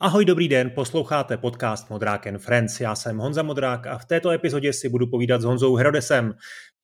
[0.00, 2.80] Ahoj, dobrý den, posloucháte podcast Modrák and Friends.
[2.80, 6.34] Já jsem Honza Modrák a v této epizodě si budu povídat s Honzou Herodesem.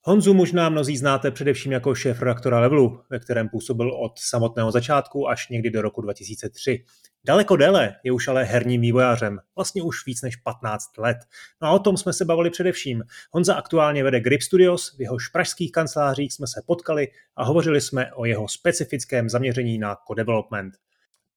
[0.03, 5.29] Honzu možná mnozí znáte především jako šéf redaktora Levelu, ve kterém působil od samotného začátku
[5.29, 6.85] až někdy do roku 2003.
[7.25, 11.19] Daleko déle je už ale herním vývojářem, vlastně už víc než 15 let.
[11.63, 13.03] No a o tom jsme se bavili především.
[13.31, 18.13] Honza aktuálně vede Grip Studios, v jehož pražských kancelářích jsme se potkali a hovořili jsme
[18.13, 20.75] o jeho specifickém zaměření na co-development.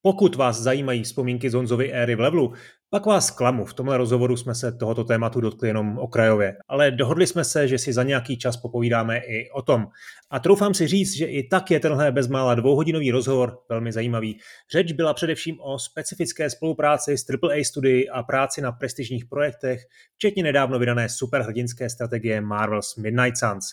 [0.06, 2.54] Pokud vás zajímají vzpomínky z Honzovy éry v levelu,
[2.90, 3.66] pak vás klamu.
[3.66, 7.78] V tomhle rozhovoru jsme se tohoto tématu dotkli jenom okrajově, ale dohodli jsme se, že
[7.78, 9.88] si za nějaký čas popovídáme i o tom.
[10.30, 14.38] A troufám si říct, že i tak je tenhle bezmála dvouhodinový rozhovor velmi zajímavý.
[14.72, 19.82] Řeč byla především o specifické spolupráci s AAA studii a práci na prestižních projektech,
[20.16, 23.66] včetně nedávno vydané superhrdinské strategie Marvel's Midnight Suns.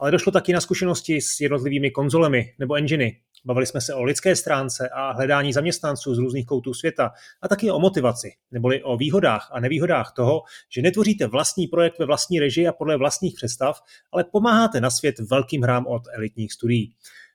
[0.00, 4.36] Ale došlo taky na zkušenosti s jednotlivými konzolemi nebo enginy, Bavili jsme se o lidské
[4.36, 7.10] stránce a hledání zaměstnanců z různých koutů světa
[7.42, 12.06] a taky o motivaci, neboli o výhodách a nevýhodách toho, že netvoříte vlastní projekt ve
[12.06, 13.80] vlastní režii a podle vlastních představ,
[14.12, 16.94] ale pomáháte na svět velkým hrám od elitních studií.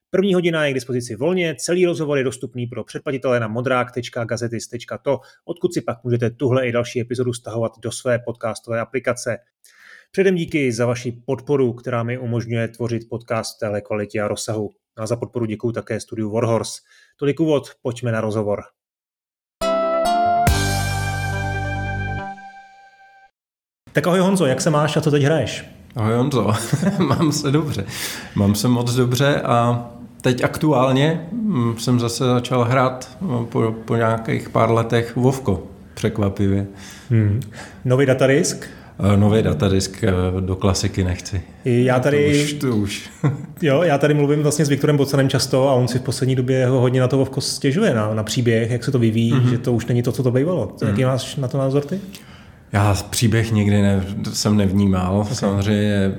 [0.09, 5.73] První hodina je k dispozici volně, celý rozhovor je dostupný pro předplatitele na modrák.gazetis.to, odkud
[5.73, 9.37] si pak můžete tuhle i další epizodu stahovat do své podcastové aplikace.
[10.11, 14.69] Předem díky za vaši podporu, která mi umožňuje tvořit podcast v téhle kvalitě a rozsahu.
[14.97, 16.81] A za podporu děkuji také studiu Warhorse.
[17.19, 18.63] Tolik úvod, pojďme na rozhovor.
[23.93, 25.65] Tak ahoj Honzo, jak se máš a co teď hraješ?
[25.95, 26.51] Ahoj Honzo,
[26.97, 27.85] mám se dobře.
[28.35, 29.89] Mám se moc dobře a
[30.21, 36.67] teď aktuálně mm, jsem zase začal hrát mm, po, po nějakých pár letech Vovko, překvapivě.
[37.09, 37.39] Hmm.
[37.85, 38.69] Nový datadisk?
[39.03, 41.41] Eh, nový datadisk eh, do klasiky nechci.
[41.65, 43.09] Já tady, to už, to už.
[43.61, 46.65] jo, já tady mluvím vlastně s Viktorem Bocanem často a on si v poslední době
[46.65, 49.49] ho hodně na to Vovko stěžuje, na, na příběh, jak se to vyvíjí, mm-hmm.
[49.49, 50.67] že to už není to, co to bývalo.
[50.67, 50.87] Mm-hmm.
[50.87, 51.99] Jaký máš na to názor ty?
[52.71, 55.19] Já příběh nikdy ne, jsem nevnímal.
[55.19, 55.35] Okay.
[55.35, 56.11] Samozřejmě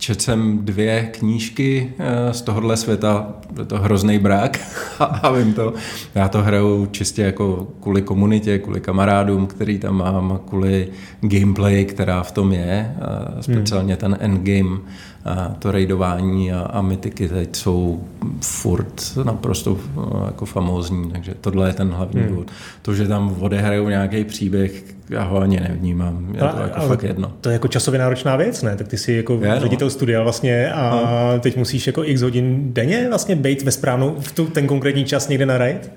[0.00, 4.58] četl jsem dvě knížky eh, z tohohle světa, je to hrozný brák
[5.00, 5.74] a vím to.
[6.14, 10.88] Já to hraju čistě jako kvůli komunitě, kvůli kamarádům, který tam mám, kvůli
[11.20, 12.96] gameplay, která v tom je,
[13.40, 14.78] speciálně ten endgame
[15.58, 18.04] to raidování a, a mytiky teď jsou
[18.40, 22.30] furt naprosto no, jako famózní, takže tohle je ten hlavní hmm.
[22.30, 22.50] důvod.
[22.82, 27.32] To, že tam odehrajou nějaký příběh, já ho ani nevnímám, je to jako fakt jedno.
[27.40, 28.76] To je jako časově náročná věc, ne?
[28.76, 29.60] Tak ty jsi jako je, no.
[29.60, 30.90] ředitel studia vlastně a
[31.34, 31.40] no.
[31.40, 35.28] teď musíš jako x hodin denně vlastně být ve správnou, v tu, ten konkrétní čas
[35.28, 35.90] někde na raid?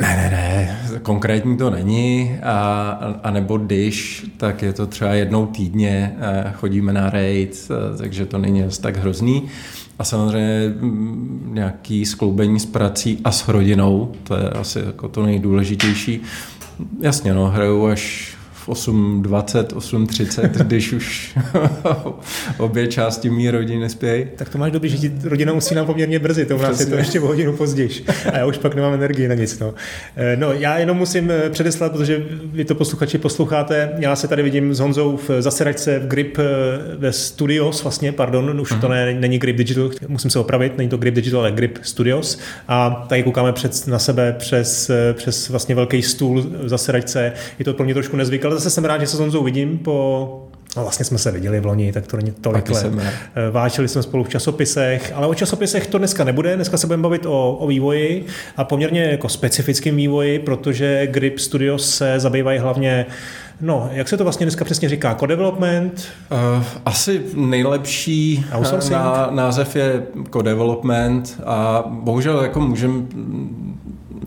[0.00, 2.90] Ne, ne, ne, konkrétní to není, a,
[3.22, 6.16] a nebo když, tak je to třeba jednou týdně,
[6.54, 9.42] chodíme na raid, takže to není tak hrozný.
[9.98, 15.22] A samozřejmě mm, nějaký skloubení s prací a s rodinou, to je asi jako to
[15.22, 16.20] nejdůležitější.
[17.00, 18.33] Jasně, no, hraju až
[18.64, 21.38] v 8.20, 8.30, když už
[22.58, 24.26] obě části mý rodiny spějí.
[24.36, 26.86] Tak to máš dobrý, že ti rodina musí nám poměrně brzy, to u nás je
[26.86, 27.90] to ještě o hodinu později.
[28.32, 29.58] A já už pak nemám energii na nic.
[29.58, 29.74] No.
[30.16, 34.42] Eh, no, já jenom musím eh, předeslat, protože vy to posluchači posloucháte, já se tady
[34.42, 36.42] vidím s Honzou v zasedačce v Grip eh,
[36.96, 38.80] ve Studios, vlastně, pardon, už uh-huh.
[38.80, 42.38] to ne, není Grip Digital, musím se opravit, není to Grip Digital, ale Grip Studios.
[42.68, 47.32] A tady koukáme před, na sebe přes, přes vlastně velký stůl v zasedačce.
[47.58, 50.40] Je to pro mě trošku nezvyklé, zase jsem rád, že se s Honzou vidím po
[50.76, 52.92] No vlastně jsme se viděli v loni, tak to není tolik let.
[52.96, 56.56] Eh, vážili jsme spolu v časopisech, ale o časopisech to dneska nebude.
[56.56, 58.26] Dneska se budeme bavit o, o vývoji
[58.56, 63.06] a poměrně jako specifickým vývoji, protože Grip Studios se zabývají hlavně
[63.60, 65.14] No, jak se to vlastně dneska přesně říká?
[65.14, 66.08] Co-development?
[66.30, 68.46] Uh, asi nejlepší
[68.90, 73.02] ná, název je co-development a bohužel jako můžeme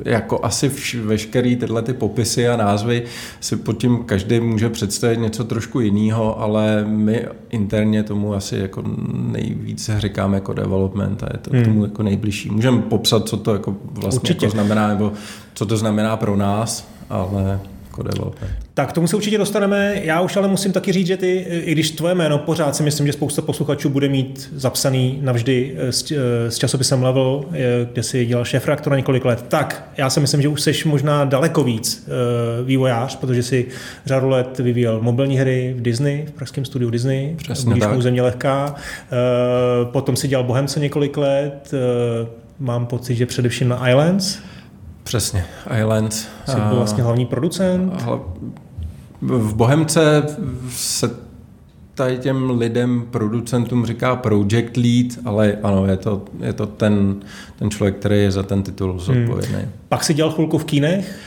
[0.08, 3.04] jako asi vš- veškerý tyhle ty popisy a názvy
[3.40, 8.84] si pod tím každý může představit něco trošku jiného, ale my interně tomu asi jako
[9.14, 11.64] nejvíc říkáme jako development a je to hmm.
[11.64, 12.50] tomu jako nejbližší.
[12.50, 15.12] Můžeme popsat, co to jako vlastně jako znamená, nebo
[15.54, 17.60] co to znamená pro nás, ale
[17.98, 18.50] jako developer.
[18.74, 20.02] Tak tomu se určitě dostaneme.
[20.04, 23.08] Já už ale musím taky říct, že ty, i když tvoje jméno pořád si myslím,
[23.08, 27.58] že spousta posluchačů bude mít zapsaný navždy eh, s, eh, s časopisem Level, eh,
[27.94, 31.26] kde si dělal šéf reaktora několik let, tak já si myslím, že už jsi možná
[31.26, 32.10] daleko víc
[32.66, 33.68] vývojář, protože si
[34.06, 38.02] řadu let vyvíjel mobilní hry v Disney, v pražském studiu Disney, Přesně tak.
[38.02, 38.76] země lehká.
[39.84, 41.72] Potom si dělal Bohemce několik let,
[42.60, 44.40] mám pocit, že především na Islands,
[45.08, 45.46] Přesně,
[45.80, 46.28] Islands.
[46.46, 47.94] Jsi byl vlastně hlavní producent?
[49.22, 50.24] V Bohemce
[50.70, 51.10] se
[51.94, 57.16] tady těm lidem, producentům říká project lead, ale ano, je to, je to ten,
[57.60, 59.56] ten člověk, který je za ten titul zodpovědný.
[59.56, 59.72] Hmm.
[59.90, 61.20] Pak si dělal chvilku v kínech?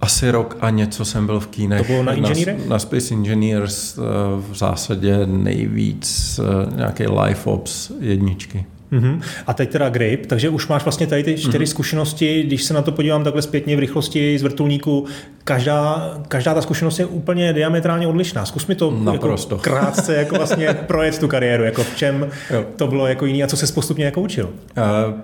[0.00, 1.86] Asi rok a něco jsem byl v kínech.
[1.86, 2.58] To bylo na inženýrech?
[2.58, 4.02] Na, na Space Engineers eh,
[4.50, 8.66] v zásadě nejvíc eh, nějaké live ops jedničky.
[8.92, 9.20] Uh-huh.
[9.46, 11.70] A teď teda Grape, takže už máš vlastně tady ty čtyři uh-huh.
[11.70, 15.06] zkušenosti, když se na to podívám takhle zpětně v rychlosti z vrtulníku,
[15.44, 18.44] každá, každá ta zkušenost je úplně diametrálně odlišná.
[18.44, 22.64] Zkus mi to jako krátce jako vlastně projet tu kariéru, jako v čem jo.
[22.76, 24.50] to bylo jako jiný a co se postupně jako učil.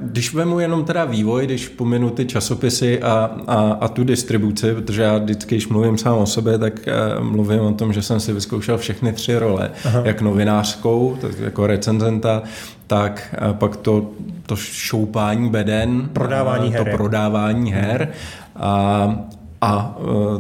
[0.01, 5.03] Když vemu jenom teda vývoj, když pominu ty časopisy a, a, a tu distribuci, protože
[5.03, 6.89] já vždycky, když mluvím sám o sobě, tak
[7.19, 10.03] uh, mluvím o tom, že jsem si vyzkoušel všechny tři role, Aha.
[10.05, 12.43] jak novinářskou, tak jako recenzenta,
[12.89, 14.11] tak pak to,
[14.47, 18.09] to šoupání beden, prodávání her, to prodávání her.
[18.57, 19.15] A,
[19.61, 19.99] a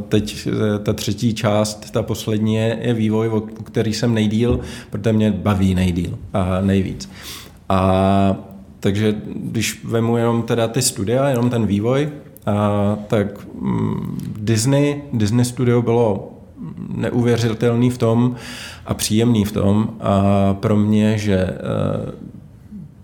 [0.08, 0.48] teď
[0.82, 4.60] ta třetí část, ta poslední je, je vývoj, o který jsem nejdíl,
[4.90, 7.10] protože mě baví nejdíl a nejvíc.
[7.68, 8.36] A
[8.80, 12.08] takže když vemu jenom teda ty studia, jenom ten vývoj,
[12.46, 16.32] a, tak mm, Disney, Disney Studio bylo
[16.94, 18.36] neuvěřitelný v tom
[18.86, 19.88] a příjemný v tom.
[20.00, 21.48] A pro mě, že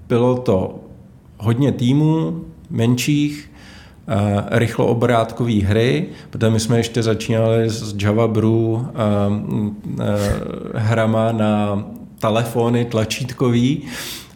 [0.08, 0.78] bylo to
[1.38, 3.50] hodně týmů, menších,
[4.08, 4.14] uh,
[4.50, 8.88] rychloobrátkové hry, protože my jsme ještě začínali s Java Brew uh, uh,
[10.74, 11.84] hrama na
[12.18, 13.82] telefony tlačítkový,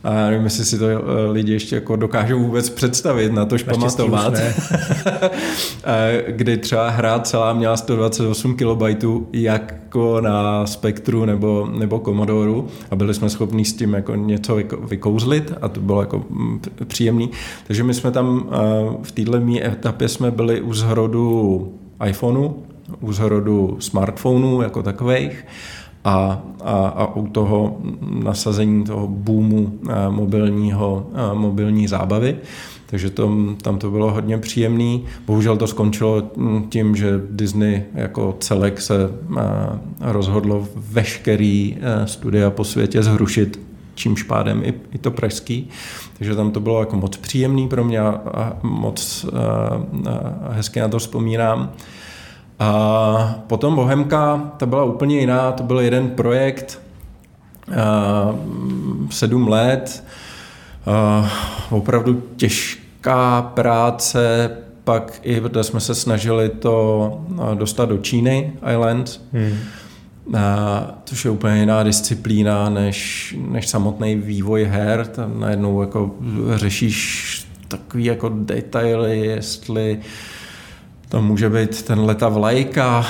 [0.05, 4.35] a nevím, jestli si to eh, lidi ještě jako dokážou vůbec představit, na tož pamatovat.
[6.29, 13.15] Kdy třeba hra celá měla 128 KB jako na Spektru nebo, nebo Commodoru a byli
[13.15, 14.59] jsme schopni s tím jako něco
[14.89, 17.31] vykouzlit a to bylo jako mm, příjemný.
[17.67, 18.57] Takže my jsme tam eh,
[19.03, 21.73] v této etapě jsme byli u zhrodu
[22.07, 22.55] iPhoneu,
[23.01, 25.45] u zhrodu smartphonů jako takových
[26.09, 32.37] a, a, a u toho nasazení toho boomu eh, mobilního, eh, mobilní zábavy.
[32.87, 33.31] Takže to,
[33.63, 35.05] tam to bylo hodně příjemný.
[35.27, 39.43] Bohužel to skončilo hm, tím, že Disney jako celek se eh,
[40.01, 43.61] rozhodlo veškerý studia po světě zhrušit
[43.95, 45.69] čímž pádem i, i to pražský.
[46.19, 49.39] Takže tam to bylo jako moc příjemný pro mě a moc a,
[50.49, 51.73] a hezky na to vzpomínám.
[52.59, 56.81] A potom Bohemka, ta byla úplně jiná, to byl jeden projekt,
[59.11, 60.05] sedm let,
[61.71, 64.51] opravdu těžká práce,
[64.85, 67.21] pak i, protože jsme se snažili to
[67.55, 69.59] dostat do Číny Island, hmm.
[70.35, 75.07] A, což je úplně jiná disciplína než, než samotný vývoj her.
[75.07, 76.15] Tam najednou jako
[76.55, 80.03] řešíš takový jako detaily, jestli uh,
[81.09, 83.07] to může být ten leta vlajka,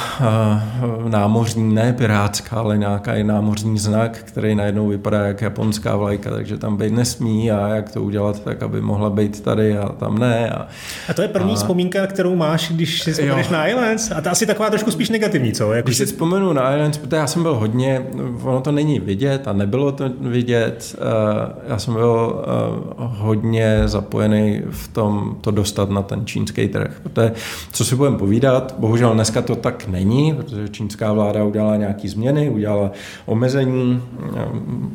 [1.08, 6.76] námořní, ne pirátská, ale nějaký námořní znak, který najednou vypadá jak japonská vlajka, takže tam
[6.76, 10.50] být nesmí a jak to udělat tak, aby mohla být tady a tam ne.
[10.50, 10.66] A,
[11.08, 11.54] a to je první a...
[11.54, 15.52] vzpomínka, kterou máš, když si vzpomeneš na Islands a to asi taková trošku spíš negativní,
[15.52, 15.72] co?
[15.72, 18.06] Jako když si vzpomenu na Islands, protože já jsem byl hodně,
[18.42, 20.96] ono to není vidět a nebylo to vidět,
[21.68, 22.44] já jsem byl
[22.96, 27.32] hodně zapojený v tom to dostat na ten čínský trh, protože
[27.72, 28.74] co si budeme povídat.
[28.78, 32.90] Bohužel dneska to tak není, protože čínská vláda udělala nějaké změny, udělala
[33.26, 34.02] omezení.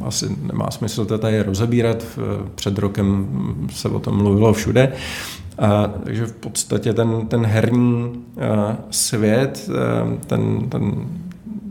[0.01, 2.05] Asi nemá smysl to tady rozebírat.
[2.55, 3.27] Před rokem
[3.71, 4.93] se o tom mluvilo všude.
[5.57, 11.07] A, takže v podstatě ten, ten herní a, svět, a, ten, ten,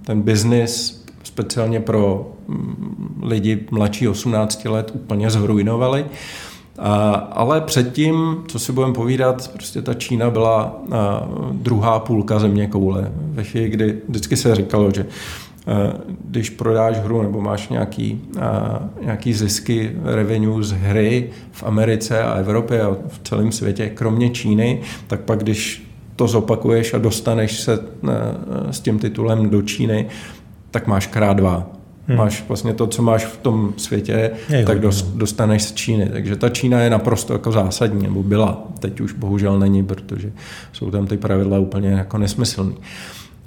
[0.05, 2.33] ten biznis speciálně pro
[3.23, 6.05] lidi mladší 18 let úplně zhrujnovali.
[7.33, 10.83] Ale předtím, co si budeme povídat, prostě ta Čína byla
[11.52, 13.12] druhá půlka země koule.
[13.14, 15.07] Ve chvíli, kdy vždycky se říkalo, že
[16.25, 18.21] když prodáš hru nebo máš nějaký,
[19.02, 24.81] nějaký zisky revenue z hry v Americe a Evropě a v celém světě, kromě Číny,
[25.07, 27.79] tak pak když to zopakuješ a dostaneš se
[28.71, 30.07] s tím titulem do Číny,
[30.71, 31.67] tak máš krát dva.
[32.09, 32.18] Hmm.
[32.18, 36.09] Máš vlastně to, co máš v tom světě, je, tak dost, dostaneš z Číny.
[36.12, 38.62] Takže ta Čína je naprosto jako zásadní, nebo byla.
[38.78, 40.32] Teď už bohužel není, protože
[40.73, 42.76] jsou tam ty pravidla úplně jako nesmyslný.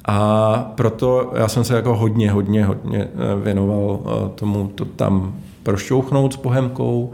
[0.05, 5.35] A proto já jsem se jako hodně, hodně, hodně eh, věnoval eh, tomu to tam
[5.63, 7.11] prošťouchnout s pohemkou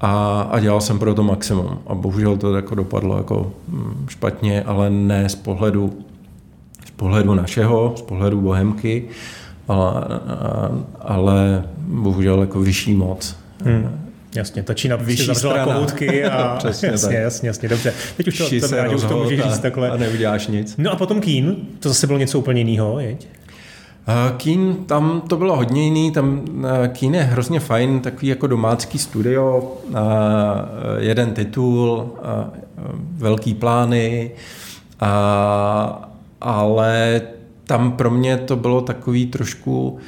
[0.00, 1.78] a, a dělal jsem pro to maximum.
[1.86, 5.92] A bohužel to jako dopadlo jako hm, špatně, ale ne z pohledu,
[6.86, 9.04] z pohledu našeho, z pohledu bohemky,
[9.68, 10.04] ale,
[11.00, 13.36] ale bohužel jako vyšší moc.
[13.64, 14.08] Hmm.
[14.34, 17.16] Jasně, ta Čína prostě zavřela kohoutky a Přesně jasně, tak.
[17.16, 17.92] jasně, jasně, dobře.
[18.16, 19.90] Teď už to, to, to, už to můžeš říct takhle.
[19.90, 20.74] A neuděláš nic.
[20.78, 23.28] No a potom Kín, to zase bylo něco úplně jiného, jeď?
[24.36, 26.44] Keen, tam to bylo hodně jiný, tam
[26.92, 29.74] Keen je hrozně fajn, takový jako domácký studio,
[30.98, 32.12] jeden titul,
[33.16, 34.30] velký plány,
[36.40, 37.20] ale
[37.68, 39.98] tam pro mě to bylo takový trošku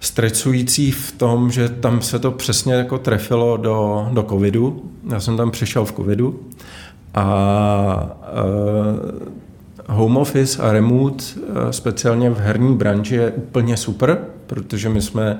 [0.00, 4.82] stresující v tom, že tam se to přesně jako trefilo do, do covidu.
[5.10, 6.40] Já jsem tam přišel v covidu
[7.14, 8.16] a
[9.88, 15.02] uh, home office a remote, uh, speciálně v herní branži, je úplně super, protože my
[15.02, 15.38] jsme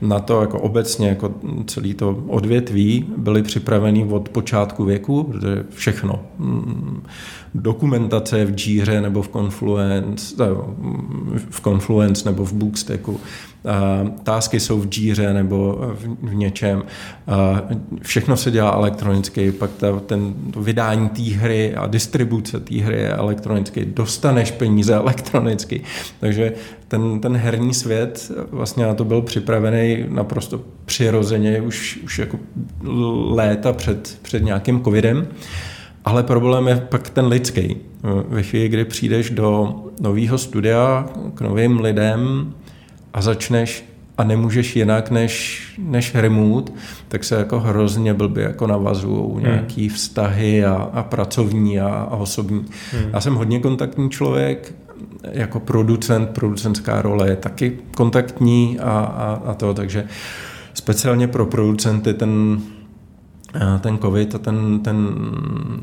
[0.00, 1.34] na to jako obecně, jako
[1.66, 6.20] celý to odvětví, byli připraveni od počátku věku, protože všechno.
[6.38, 7.02] Mm,
[7.54, 10.36] dokumentace v Jíře nebo v Confluence,
[11.50, 13.20] v Confluence nebo v Bookstacku,
[14.22, 15.78] tásky jsou v Jíře nebo
[16.22, 16.82] v něčem.
[18.02, 22.96] Všechno se dělá elektronicky, pak ta, ten, to vydání té hry a distribuce té hry
[22.96, 25.82] je elektronicky, dostaneš peníze elektronicky.
[26.20, 26.52] Takže
[26.94, 32.38] ten, ten herní svět vlastně na to byl připravený naprosto přirozeně už, už jako
[33.30, 35.26] léta před, před nějakým covidem.
[36.04, 37.76] Ale problém je pak ten lidský.
[38.28, 42.52] Ve chvíli, kdy přijdeš do nového studia k novým lidem
[43.14, 43.84] a začneš
[44.18, 46.72] a nemůžeš jinak než, než remote,
[47.08, 49.42] tak se jako hrozně blbě jako navazují hmm.
[49.42, 52.64] nějaký vztahy a, a pracovní a, a osobní.
[52.92, 53.10] Hmm.
[53.12, 54.74] Já jsem hodně kontaktní člověk,
[55.32, 60.08] jako producent, producentská role je taky kontaktní a, a, a to, takže
[60.74, 62.60] speciálně pro producenty ten
[63.80, 65.14] ten covid a ten, ten,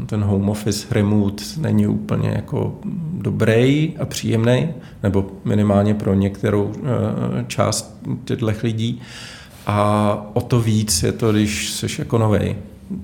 [0.05, 2.79] ten home office remote není úplně jako
[3.13, 4.69] dobrý a příjemný,
[5.03, 9.01] nebo minimálně pro některou eh, část těchto lidí.
[9.67, 12.55] A o to víc je to, když jsi jako novej.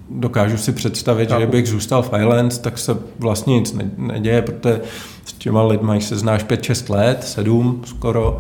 [0.10, 4.82] Dokážu si představit, že bych zůstal v Islands, tak se vlastně nic neděje, protože
[5.26, 8.40] s těma lidmi se znáš 5-6 let, 7 skoro,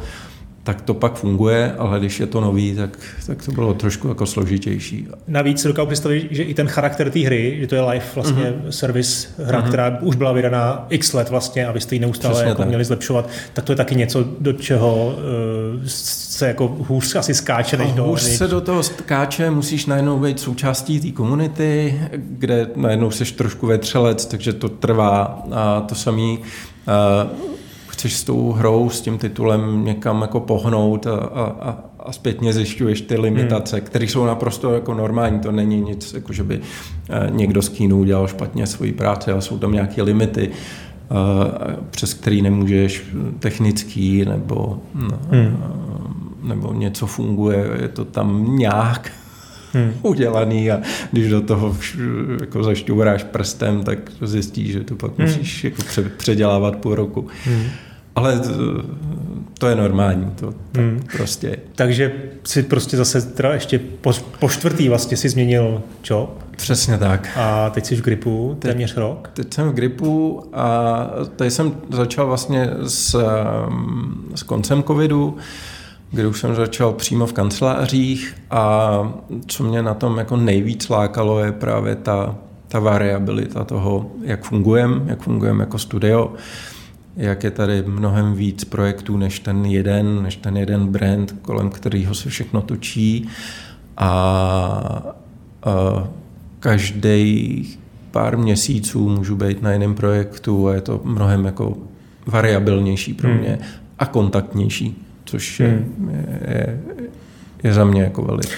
[0.67, 2.97] tak to pak funguje, ale když je to nový, tak,
[3.27, 5.07] tak to bylo trošku jako složitější.
[5.27, 8.43] Navíc si dokážu představit, že i ten charakter té hry, že to je live vlastně
[8.43, 8.69] mm-hmm.
[8.69, 9.67] service hra, mm-hmm.
[9.67, 13.29] která už byla vydaná x let vlastně a vy jste ji neustále jako měli zlepšovat,
[13.53, 18.03] tak to je taky něco, do čeho uh, se jako hůř asi skáče než do
[18.03, 23.67] hůř se do toho skáče, musíš najednou být součástí té komunity, kde najednou seš trošku
[23.67, 27.56] vetřelec, takže to trvá a to samý uh,
[27.97, 33.01] chceš s tou hrou, s tím titulem někam jako pohnout a, a, a zpětně zjišťuješ
[33.01, 33.85] ty limitace, hmm.
[33.85, 36.59] které jsou naprosto jako normální, to není nic, jako že by
[37.09, 42.13] eh, někdo z kínu udělal špatně svoji práci, ale jsou tam nějaké limity, eh, přes
[42.13, 43.03] který nemůžeš
[43.39, 45.63] technický nebo, no, hmm.
[46.43, 49.11] nebo něco funguje, je to tam nějak
[49.73, 49.93] hmm.
[50.01, 51.77] udělaný a když do toho
[52.41, 55.27] jako zašťouráš prstem, tak zjistíš, že to pak hmm.
[55.27, 55.81] musíš jako
[56.17, 57.27] předělávat půl roku.
[57.45, 57.63] Hmm.
[58.17, 58.41] Ale
[59.57, 61.03] to je normální, to hmm.
[61.17, 61.57] prostě.
[61.75, 66.43] Takže si prostě zase teda ještě po, po čtvrtý vlastně si změnil job.
[66.57, 67.29] Přesně tak.
[67.35, 69.29] A teď jsi v gripu téměř teď, rok?
[69.33, 70.97] Teď jsem v gripu a
[71.35, 73.25] teď jsem začal vlastně s,
[74.35, 75.37] s koncem covidu,
[76.11, 79.13] kdy už jsem začal přímo v kancelářích a
[79.47, 82.35] co mě na tom jako nejvíc lákalo je právě ta,
[82.67, 86.33] ta variabilita toho, jak fungujeme, jak fungujeme jako studio
[87.17, 92.15] jak je tady mnohem víc projektů než ten jeden, než ten jeden brand, kolem kterého
[92.15, 93.29] se všechno točí
[93.97, 94.07] a,
[95.63, 96.07] a
[96.59, 97.77] každý
[98.11, 101.77] pár měsíců můžu být na jiném projektu a je to mnohem jako
[102.25, 103.39] variabilnější pro hmm.
[103.39, 103.59] mě hmm.
[103.99, 106.09] a kontaktnější, což je, hmm.
[106.09, 106.79] je, je
[107.63, 108.49] za mě jako velik,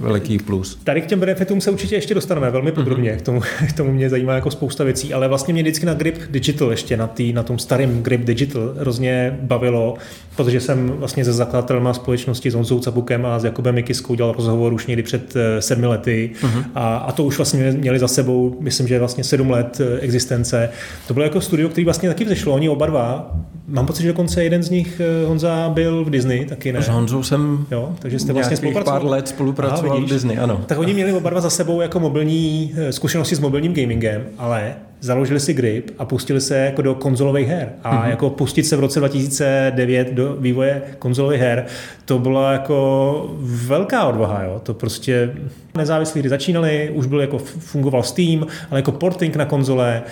[0.00, 0.80] veliký plus.
[0.84, 3.16] Tady k těm benefitům se určitě ještě dostaneme velmi podrobně, mm-hmm.
[3.16, 6.18] k, tomu, k tomu mě zajímá jako spousta věcí, ale vlastně mě vždycky na Grip
[6.30, 9.94] Digital ještě, na, tý, na tom starém Grip Digital hrozně bavilo,
[10.36, 14.72] protože jsem vlastně ze zakladatelem společnosti s Honzou Cabukem a s Jakubem Mikiskou dělal rozhovor
[14.72, 16.64] už někdy před eh, sedmi lety mm-hmm.
[16.74, 20.70] a, a to už vlastně měli za sebou, myslím, že vlastně sedm let eh, existence.
[21.08, 23.36] To bylo jako studio, který vlastně taky vzešlo, oni oba dva.
[23.68, 26.82] Mám pocit, že dokonce jeden z nich, eh, Honza, byl v Disney, taky ne?
[26.82, 30.60] S Honzou jsem jo, takže jste vlastně pár let spolupracoval Aha, v Disney, ano.
[30.66, 35.40] Tak oni měli oba dva za sebou jako mobilní zkušenosti s mobilním gamingem, ale založili
[35.40, 37.72] si Grip a pustili se jako do konzolových her.
[37.84, 38.10] A mm-hmm.
[38.10, 41.66] jako pustit se v roce 2009 do vývoje konzolových her,
[42.04, 44.42] to byla jako velká odvaha.
[44.42, 44.60] Jo?
[44.62, 45.30] To prostě
[45.76, 50.02] nezávislí hry začínali, už byl jako fungoval Steam, ale jako porting na konzole,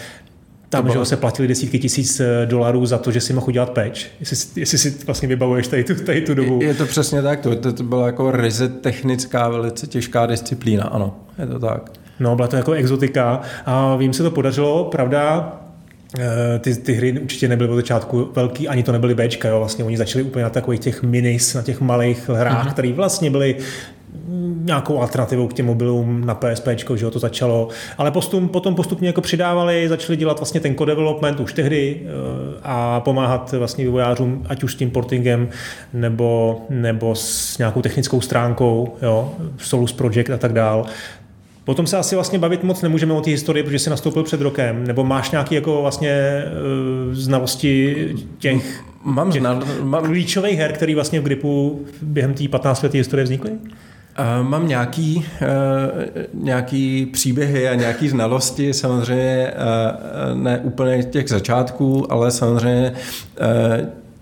[0.70, 4.00] tam že se platili desítky tisíc eh, dolarů za to, že si mohl udělat patch.
[4.20, 6.58] Jestli, jestli si vlastně vybavuješ tady tu, tady tu dobu.
[6.62, 11.16] Je to přesně tak, to, to, to byla jako ryze technická, velice těžká disciplína, ano,
[11.38, 11.90] je to tak.
[12.20, 15.56] No, byla to jako exotika a vím, se to podařilo, pravda,
[16.18, 19.58] Eh, ty, ty hry určitě nebyly od začátku velký, ani to nebyly Bčka, jo.
[19.58, 22.72] Vlastně oni začali úplně na takových těch minis, na těch malých hrách, uh-huh.
[22.72, 23.56] které vlastně byly
[24.64, 27.68] nějakou alternativou k těm mobilům na PSP, že jo, to začalo.
[27.98, 32.08] Ale postup, potom postupně jako přidávali, začali dělat vlastně ten co-development už tehdy eh,
[32.62, 35.48] a pomáhat vlastně vývojářům, ať už s tím portingem,
[35.92, 40.86] nebo, nebo s nějakou technickou stránkou, jo, Solus Project a tak dál.
[41.64, 44.86] Potom se asi vlastně bavit moc nemůžeme o té historii, protože jsi nastoupil před rokem,
[44.86, 46.44] nebo máš nějaké jako vlastně
[47.08, 52.48] uh, znalosti těch, mám, těch znal, mám klíčových her, které vlastně v Gripu během té
[52.48, 53.50] 15 letý historie vznikly?
[54.20, 55.44] Uh, mám nějaký, uh,
[56.44, 59.52] nějaký příběhy a nějaký znalosti, samozřejmě
[60.32, 62.92] uh, ne úplně těch začátků, ale samozřejmě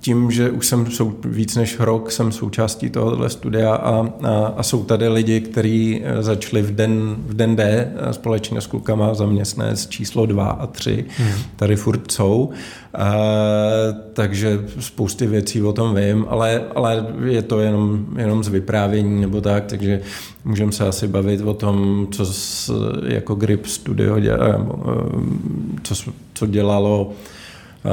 [0.09, 4.63] tím, že už jsem sou, víc než rok jsem součástí tohohle studia a, a, a
[4.63, 9.15] jsou tady lidi, kteří eh, začali v den, v den D eh, společně s klukama
[9.15, 11.33] zaměstnanec číslo 2 a 3, hmm.
[11.57, 12.51] tady furt jsou.
[12.95, 13.15] A,
[14.13, 19.41] takže spousty věcí o tom vím, ale, ale je to jenom, jenom z vyprávění nebo
[19.41, 20.01] tak, takže
[20.45, 22.73] můžeme se asi bavit o tom, co s,
[23.07, 24.59] jako Grip Studio dělá, eh,
[25.83, 25.95] co,
[26.35, 27.13] co dělalo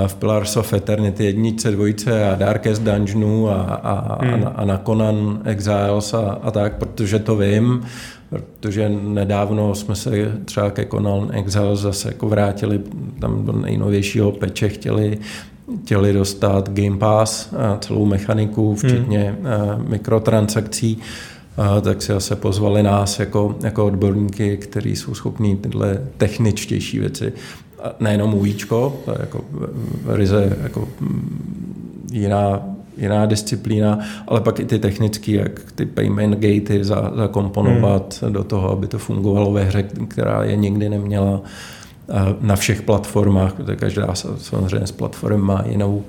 [0.08, 4.44] v Pillars of Eternity jednice, dvojice a Darkest Dungeonu a, a, hmm.
[4.44, 7.86] a, a na Conan Exiles a, a tak, protože to vím,
[8.30, 10.12] protože nedávno jsme se
[10.46, 12.82] třeba ke Conan Exiles zase jako vrátili
[13.20, 15.18] tam do nejnovějšího peče, chtěli
[15.84, 18.75] chtěli dostat Game Pass, celou mechaniku, hmm.
[18.75, 19.89] včetně hmm.
[19.89, 20.98] mikrotransakcí,
[21.82, 27.34] tak si zase pozvali nás jako, jako odborníky, kteří jsou schopní tyhle techničtější věci
[28.00, 29.41] nejenom UIčko, to je jako
[30.08, 30.88] ryze jako
[32.12, 32.62] jiná,
[32.98, 36.84] jiná disciplína, ale pak i ty technické, jak ty payment gatey
[37.15, 38.34] zakomponovat hmm.
[38.34, 41.41] do toho, aby to fungovalo ve hře, která je nikdy neměla
[42.41, 46.03] na všech platformách, protože každá samozřejmě z platform má jinou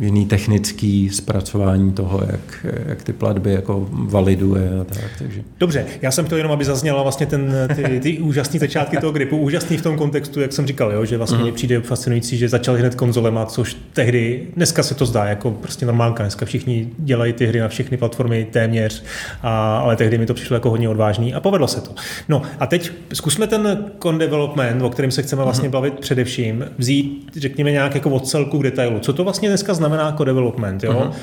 [0.00, 5.10] jiný technický zpracování toho, jak, jak ty platby jako validuje a tak.
[5.18, 5.42] Takže.
[5.58, 9.36] Dobře, já jsem chtěl jenom, aby zazněla vlastně ten, ty, ty úžasné začátky toho gripu,
[9.36, 11.52] úžasný v tom kontextu, jak jsem říkal, jo, že vlastně mm.
[11.52, 16.22] přijde fascinující, že začal hned konzolema, což tehdy, dneska se to zdá jako prostě normálka,
[16.22, 19.04] dneska všichni dělají ty hry na všechny platformy téměř,
[19.42, 21.90] a, ale tehdy mi to přišlo jako hodně odvážný a povedlo se to.
[22.28, 25.72] No a teď zkusme ten con development, o kterém se chceme vlastně mm.
[25.72, 28.98] bavit především, vzít, řekněme, nějak jako od celku k detailu.
[28.98, 30.82] Co to vlastně dneska znamená co-development.
[30.82, 30.90] Jo?
[30.90, 31.14] Uh-huh.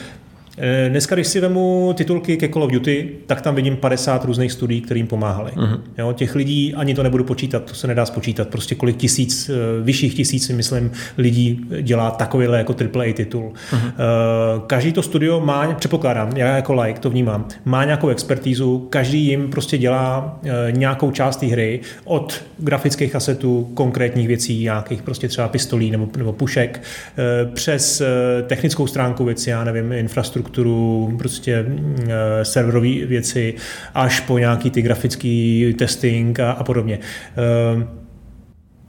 [0.89, 4.81] Dneska, když si vemu titulky ke Call of Duty, tak tam vidím 50 různých studií,
[4.81, 5.51] kterým pomáhali.
[5.51, 5.79] Uh-huh.
[5.97, 8.47] Jo, těch lidí ani to nebudu počítat, to se nedá spočítat.
[8.47, 13.53] Prostě kolik tisíc, eh, vyšších tisíc, myslím, lidí dělá takovýhle jako AAA titul.
[13.71, 13.91] Uh-huh.
[14.67, 19.49] Každý to studio má, předpokládám, já jako like to vnímám, má nějakou expertízu, každý jim
[19.49, 20.39] prostě dělá
[20.71, 26.33] nějakou část té hry od grafických asetů, konkrétních věcí, nějakých prostě třeba pistolí nebo, nebo
[26.33, 26.81] pušek,
[27.53, 28.01] přes
[28.47, 31.65] technickou stránku věci, já nevím, infrastrukturu infrastrukturu, prostě
[32.07, 33.55] eh, serverové věci,
[33.93, 36.99] až po nějaký ty grafický testing a, a podobně.
[36.99, 37.87] Eh,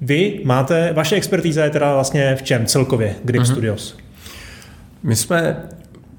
[0.01, 3.53] vy máte, vaše expertíza je teda vlastně v čem celkově Grip uh-huh.
[3.53, 3.97] Studios?
[5.03, 5.57] My jsme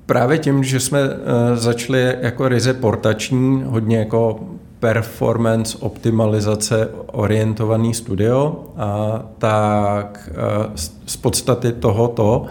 [0.05, 4.39] právě tím, že jsme eh, začali jako ryze portační, hodně jako
[4.79, 10.29] performance optimalizace orientovaný studio, a tak
[11.05, 12.45] z podstaty tohoto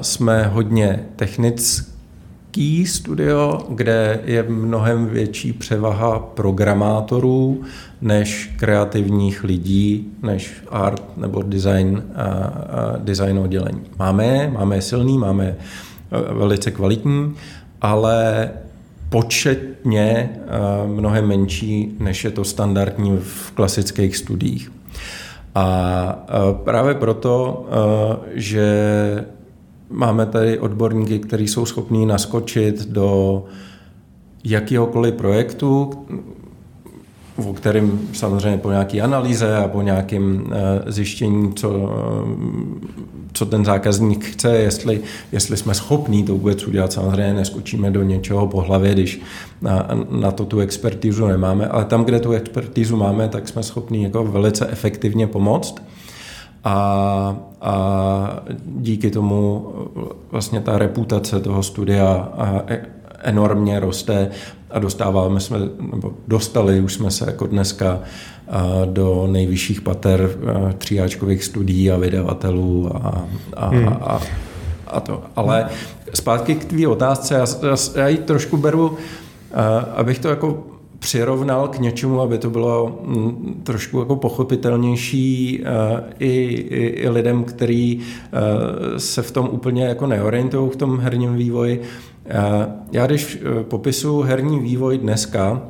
[0.00, 7.62] jsme hodně technický studio, kde je mnohem větší převaha programátorů
[8.00, 13.80] než kreativních lidí, než art nebo design, a, a design oddělení.
[13.98, 15.56] Máme, máme silný, máme
[16.32, 17.34] velice kvalitní,
[17.80, 18.50] ale
[19.08, 20.30] početně
[20.86, 24.72] mnohem menší, než je to standardní v klasických studiích.
[25.54, 26.26] A
[26.64, 27.66] právě proto,
[28.34, 28.68] že
[29.90, 33.44] Máme tady odborníky, kteří jsou schopní naskočit do
[34.44, 35.90] jakéhokoliv projektu,
[37.46, 41.92] o kterém samozřejmě po nějaké analýze a po nějakém eh, zjištění, co,
[43.32, 45.00] co ten zákazník chce, jestli,
[45.32, 46.92] jestli jsme schopní to vůbec udělat.
[46.92, 49.20] Samozřejmě neskočíme do něčeho po hlavě, když
[49.62, 54.02] na, na to tu expertizu nemáme, ale tam, kde tu expertizu máme, tak jsme schopní
[54.02, 55.82] jako velice efektivně pomoct
[56.68, 59.68] a, a díky tomu
[60.30, 62.28] vlastně ta reputace toho studia
[62.68, 62.80] e,
[63.22, 64.30] enormně roste
[64.70, 65.58] a dostáváme jsme,
[65.92, 68.00] nebo dostali už jsme se jako dneska
[68.84, 70.30] do nejvyšších pater
[70.78, 73.24] tříáčkových studií a vydavatelů a,
[73.56, 73.88] a, hmm.
[73.88, 74.20] a,
[74.86, 75.22] a to.
[75.36, 75.68] Ale
[76.14, 78.96] zpátky k tvý otázce, já, já, já ji trošku beru,
[79.96, 80.64] abych to jako
[80.98, 87.44] přirovnal k něčemu, aby to bylo mm, trošku jako pochopitelnější eh, i, i, i lidem,
[87.44, 91.82] kteří eh, se v tom úplně jako neorientují v tom herním vývoji.
[92.26, 92.38] Eh,
[92.92, 95.62] já když popisu herní vývoj dneska,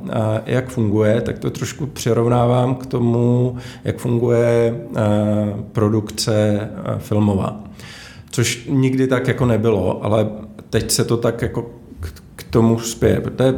[0.45, 4.81] jak funguje, tak to trošku přirovnávám k tomu, jak funguje
[5.71, 6.59] produkce
[6.97, 7.63] filmová.
[8.31, 10.29] Což nikdy tak jako nebylo, ale
[10.69, 11.69] teď se to tak jako
[12.35, 13.55] k tomu spěje, protože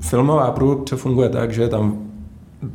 [0.00, 2.06] filmová produkce funguje tak, že je tam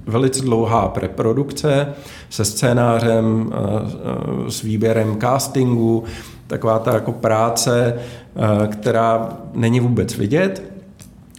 [0.08, 1.94] velice dlouhá preprodukce
[2.30, 6.04] se scénářem, eh, s výběrem castingu,
[6.48, 10.72] taková ta jako práce, eh, která není vůbec vidět.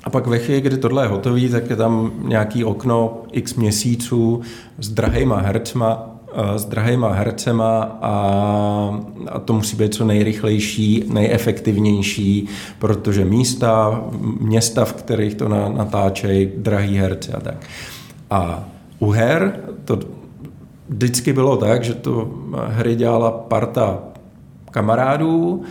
[0.04, 4.40] A pak ve chvíli, kdy tohle je hotový, tak je tam nějaký okno x měsíců
[4.78, 6.10] s drahýma hercma,
[6.56, 8.14] s drahýma hercema a,
[9.28, 14.04] a to musí být co nejrychlejší, nejefektivnější, protože místa,
[14.40, 17.66] města, v kterých to natáčejí, drahý herci a tak.
[18.30, 18.64] A
[18.98, 19.98] u her to
[20.88, 22.30] vždycky bylo tak, že to
[22.66, 23.98] hry dělala parta
[24.70, 25.62] kamarádů,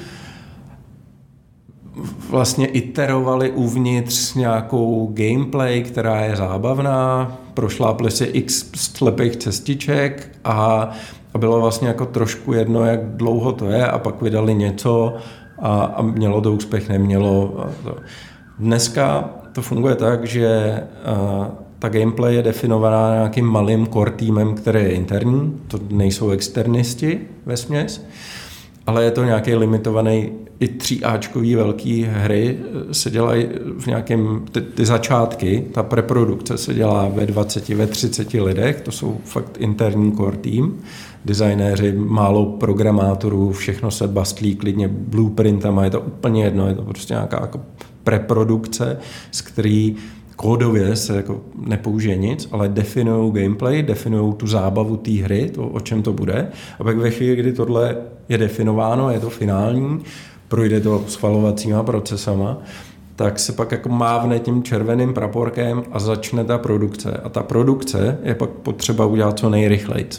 [2.30, 10.90] vlastně iterovali uvnitř nějakou gameplay, která je zábavná, prošlápli si x slepých cestiček a,
[11.34, 15.14] a bylo vlastně jako trošku jedno, jak dlouho to je a pak vydali něco
[15.60, 17.66] a, a mělo to úspěch, nemělo.
[17.84, 17.96] To.
[18.60, 24.80] Dneska to funguje tak, že a, ta gameplay je definovaná nějakým malým core týmem, který
[24.80, 28.06] je interní, to nejsou externisti ve směs,
[28.88, 32.58] ale je to nějaký limitovaný i tříáčkový velký hry
[32.92, 33.48] se dělají
[33.80, 38.92] v nějakém, ty, ty začátky, ta preprodukce se dělá ve 20, ve 30 lidech, to
[38.92, 40.78] jsou fakt interní core team,
[41.26, 47.14] designéři, málo programátorů, všechno se bastlí klidně blueprintama, je to úplně jedno, je to prostě
[47.14, 47.62] nějaká jako
[48.04, 48.98] preprodukce,
[49.32, 49.96] z který
[50.36, 55.80] kódově se jako nepoužije nic, ale definují gameplay, definují tu zábavu té hry, to, o
[55.80, 56.48] čem to bude.
[56.80, 57.98] A pak ve chvíli, kdy tohle
[58.30, 60.00] je definováno, je to finální,
[60.52, 62.58] projde to schvalovacíma procesama,
[63.16, 67.12] tak se pak jako mávne tím červeným praporkem a začne ta produkce.
[67.24, 70.10] A ta produkce je pak potřeba udělat co nejrychleji.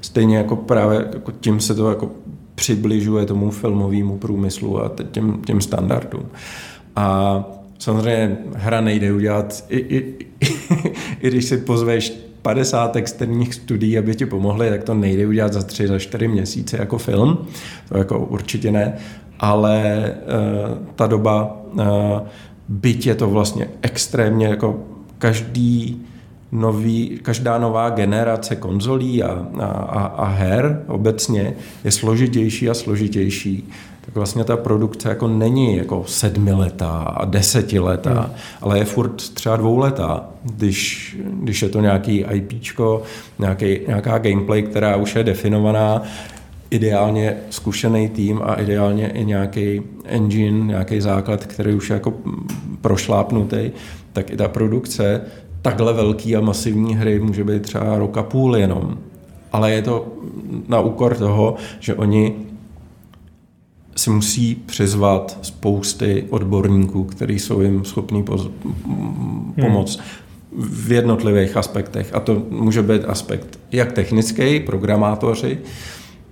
[0.00, 2.10] Stejně jako právě jako tím se to jako
[2.54, 6.28] přibližuje tomu filmovému průmyslu a těm, těm standardům.
[6.96, 7.44] A
[7.78, 10.48] samozřejmě hra nejde udělat, i, i, i,
[11.20, 15.62] i když si pozveš 50 externích studií, aby ti pomohli, tak to nejde udělat za
[15.62, 17.38] tři, za čtyři měsíce jako film,
[17.88, 18.98] to jako určitě ne,
[19.40, 21.82] ale uh, ta doba, uh,
[22.68, 24.78] byť je to vlastně extrémně jako
[25.18, 26.06] každý
[26.52, 29.66] nový, každá nová generace konzolí a, a,
[30.04, 33.68] a her obecně je složitější a složitější,
[34.00, 38.30] tak vlastně ta produkce jako není jako sedmiletá a desetiletá, hmm.
[38.60, 43.02] ale je furt třeba dvouletá, když, když je to nějaký IPčko,
[43.38, 46.02] nějaký, nějaká gameplay, která už je definovaná,
[46.70, 52.14] ideálně zkušený tým a ideálně i nějaký engine, nějaký základ, který už je jako
[52.80, 53.70] prošlápnutý,
[54.12, 55.20] tak i ta produkce
[55.62, 58.98] takhle velký a masivní hry může být třeba rok a půl jenom.
[59.52, 60.06] Ale je to
[60.68, 62.34] na úkor toho, že oni
[63.96, 69.54] si musí přizvat spousty odborníků, kteří jsou jim schopní hmm.
[69.60, 70.00] pomoct
[70.52, 72.14] v jednotlivých aspektech.
[72.14, 75.58] A to může být aspekt jak technický, programátoři,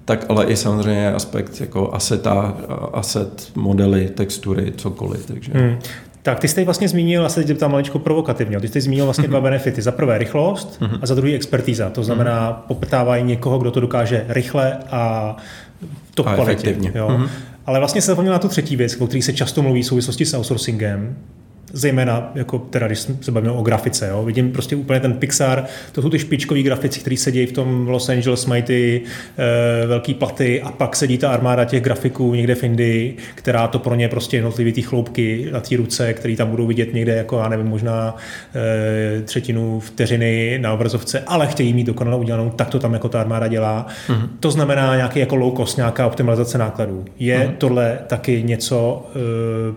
[0.06, 2.56] tak ale i samozřejmě aspekt jako aseta,
[2.92, 5.26] asset, modely, textury, cokoliv.
[5.26, 5.52] Takže.
[5.54, 5.78] Hmm.
[6.22, 9.28] Tak ty jste vlastně zmínil, a se teď tam maličko provokativně, ty jste zmínil vlastně
[9.28, 9.82] dva benefity.
[9.82, 11.90] Za prvé rychlost a za druhý expertíza.
[11.90, 15.36] To znamená, poptávají někoho, kdo to dokáže rychle a
[16.14, 16.76] to kvalitě.
[16.94, 17.20] Jo.
[17.66, 20.24] Ale vlastně se zapomněl na tu třetí věc, o které se často mluví v souvislosti
[20.26, 21.16] s outsourcingem,
[21.72, 24.08] zejména jako teda, když se bavíme o grafice.
[24.08, 24.24] Jo.
[24.24, 28.08] Vidím prostě úplně ten Pixar, to jsou ty špičkový grafici, kteří sedí v tom Los
[28.08, 29.02] Angeles, mají ty
[29.82, 33.78] e, velký platy a pak sedí ta armáda těch grafiků někde v Indii, která to
[33.78, 37.38] pro ně prostě jednotlivý ty chloupky na té ruce, který tam budou vidět někde jako,
[37.38, 38.16] já nevím, možná
[38.54, 43.20] e, třetinu vteřiny na obrazovce, ale chtějí mít dokonale udělanou, tak to tam jako ta
[43.20, 43.86] armáda dělá.
[44.08, 44.28] Mm-hmm.
[44.40, 47.04] To znamená nějaký jako low cost, nějaká optimalizace nákladů.
[47.18, 47.54] Je mm-hmm.
[47.58, 49.18] tohle taky něco, e,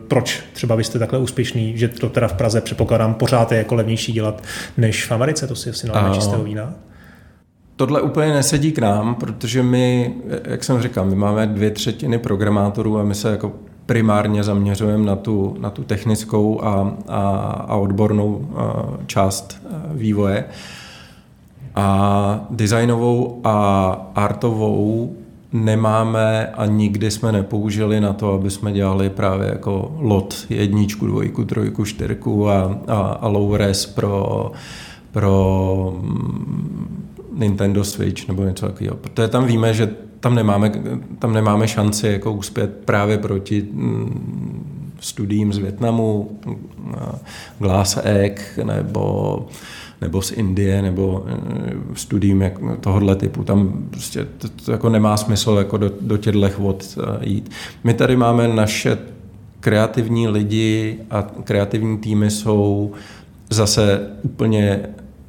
[0.07, 3.75] proč třeba vy jste takhle úspěšný, že to teda v Praze předpokládám pořád je jako
[3.75, 4.43] levnější dělat
[4.77, 6.73] než v Americe, to si asi naléme čistého vína.
[7.75, 10.13] Tohle úplně nesedí k nám, protože my,
[10.43, 13.51] jak jsem říkal, my máme dvě třetiny programátorů a my se jako
[13.85, 17.21] primárně zaměřujeme na tu, na tu technickou a, a,
[17.67, 18.49] a odbornou
[19.07, 19.61] část
[19.91, 20.45] vývoje.
[21.75, 25.15] A designovou a artovou
[25.53, 31.45] nemáme a nikdy jsme nepoužili na to, aby jsme dělali právě jako lot jedničku, dvojku,
[31.45, 34.51] trojku, čtyřku a, a, a low res pro,
[35.11, 38.95] pro mm, Nintendo Switch nebo něco takového.
[38.95, 40.71] Protože tam víme, že tam nemáme,
[41.19, 46.39] tam nemáme šanci jako uspět právě proti mm, studiím z Větnamu,
[47.59, 49.45] Glass Egg nebo
[50.01, 53.43] nebo z Indie, nebo eh, studiím jak tohohle typu.
[53.43, 57.51] Tam prostě to, to jako nemá smysl jako do, do těchto vod eh, jít.
[57.83, 58.97] My tady máme naše
[59.59, 62.91] kreativní lidi a kreativní týmy jsou
[63.49, 64.79] zase úplně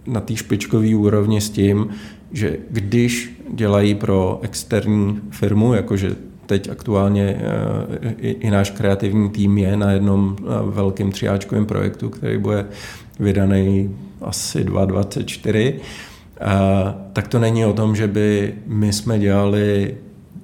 [0.06, 1.88] na té špičkové úrovni s tím,
[2.32, 9.58] že když dělají pro externí firmu, jakože teď aktuálně eh, i, i náš kreativní tým
[9.58, 12.66] je na jednom velkém třiáčkovém projektu, který bude
[13.20, 15.74] vydaný asi 2,24,
[17.12, 19.94] tak to není o tom, že by my jsme dělali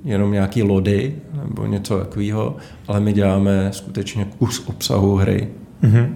[0.05, 1.17] jenom nějaký lody
[1.49, 2.57] nebo něco takového,
[2.89, 5.49] ale my děláme skutečně kus obsahu hry.
[5.83, 6.09] Mm-hmm.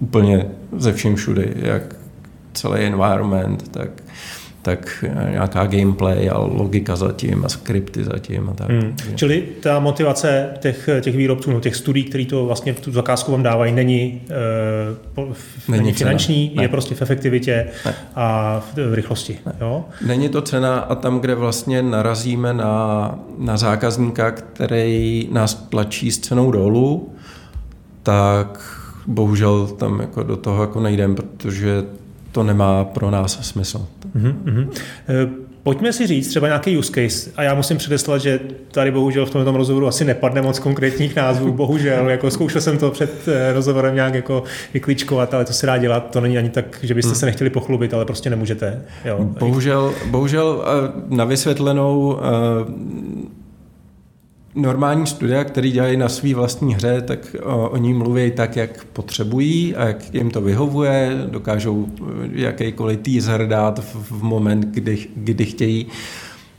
[0.00, 1.96] Úplně ze vším všudy, jak
[2.52, 3.90] celý environment, tak
[4.62, 8.70] tak nějaká gameplay a logika zatím a skripty zatím a tak.
[8.70, 8.96] Hmm.
[9.14, 13.32] Čili ta motivace těch, těch výrobců, no těch studií, který to vlastně v tu zakázku
[13.32, 14.22] vám dávají, není,
[15.16, 15.34] uh,
[15.68, 16.62] není, není finanční, ne.
[16.64, 17.94] je prostě v efektivitě ne.
[18.14, 19.38] a v, v rychlosti.
[19.46, 19.52] Ne.
[19.60, 19.84] Jo?
[20.06, 26.18] Není to cena a tam, kde vlastně narazíme na, na zákazníka, který nás tlačí s
[26.18, 27.14] cenou dolů,
[28.02, 28.60] tak
[29.06, 31.84] bohužel tam jako do toho jako nejdem, protože
[32.32, 33.86] to nemá pro nás smysl.
[34.16, 34.68] Mm-hmm.
[35.62, 37.30] Pojďme si říct třeba nějaký use case.
[37.36, 41.52] A já musím předeslat, že tady bohužel v tomto rozhovoru asi nepadne moc konkrétních názvů,
[41.52, 42.10] bohužel.
[42.10, 44.42] Jako zkoušel jsem to před eh, rozhovorem nějak jako
[44.74, 46.10] vykličkovat, ale to se dá dělat.
[46.10, 48.82] To není ani tak, že byste se nechtěli pochlubit, ale prostě nemůžete.
[49.04, 49.18] Jo.
[49.20, 52.20] Bohužel, bohužel eh, na vysvětlenou
[54.54, 57.36] normální studia, který dělají na své vlastní hře, tak
[57.70, 63.80] oni mluví tak, jak potřebují a jak jim to vyhovuje, dokážou e, jakýkoliv teaser dát
[63.84, 65.86] v, moment, kdy, kdy chtějí.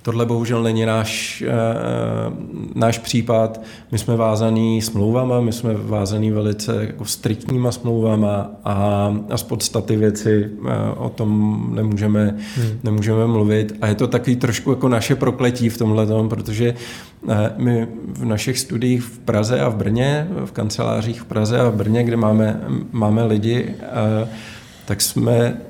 [0.04, 1.52] Tohle bohužel není náš, e,
[2.76, 3.62] náš případ.
[3.92, 9.96] My jsme vázaný smlouvama, my jsme vázaný velice jako striktníma smlouvama a, a z podstaty
[9.96, 12.80] věci e, o tom nemůžeme, hmm.
[12.84, 13.78] nemůžeme mluvit.
[13.82, 16.76] A je to takový trošku jako naše prokletí v tomhle, protože
[17.58, 21.76] my v našich studiích v Praze a v Brně, v kancelářích v Praze a v
[21.76, 22.62] Brně, kde máme,
[22.92, 23.76] máme lidi,
[24.86, 25.62] tak jsme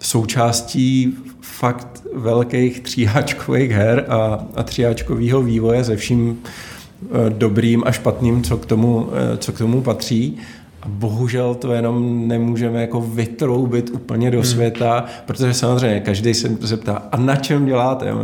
[0.00, 8.42] součástí fakt velkých tříháčkových her a, a tříháčkového vývoje se vším e, dobrým a špatným,
[8.42, 10.38] co k tomu, e, co k tomu patří.
[10.82, 14.46] A bohužel to jenom nemůžeme jako vytroubit úplně do hmm.
[14.46, 18.14] světa, protože samozřejmě každý se zeptá, a na čem děláte?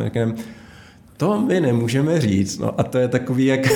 [1.16, 2.58] To my nemůžeme říct.
[2.58, 3.60] No a to je takový, jak...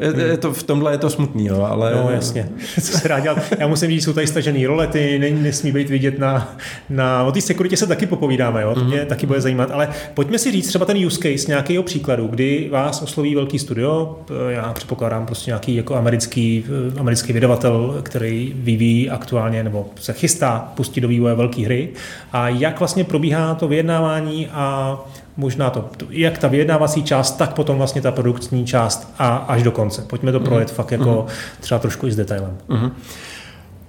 [0.00, 1.92] je, je to, v tomhle je to smutný, jo, ale...
[1.94, 3.38] No jasně, co se dá dělat.
[3.58, 6.56] Já musím říct, jsou tady stažený rolety, ne, nesmí být vidět na...
[6.90, 9.06] na o té sekuritě se taky popovídáme, jo, to mě mm-hmm.
[9.06, 13.02] taky bude zajímat, ale pojďme si říct třeba ten use case nějakého příkladu, kdy vás
[13.02, 16.64] osloví velký studio, já předpokládám prostě nějaký jako americký,
[16.98, 21.88] americký vydavatel, který vyvíjí aktuálně nebo se chystá pustit do vývoje velké hry
[22.32, 24.98] a jak vlastně probíhá to vyjednávání a
[25.36, 29.72] možná to, jak ta vyjednávací část, tak potom vlastně ta produkční část a až do
[29.72, 30.02] konce.
[30.02, 30.74] Pojďme to projet mm-hmm.
[30.74, 31.60] fakt jako mm-hmm.
[31.60, 32.56] třeba trošku i s detailem.
[32.68, 32.90] Mm-hmm.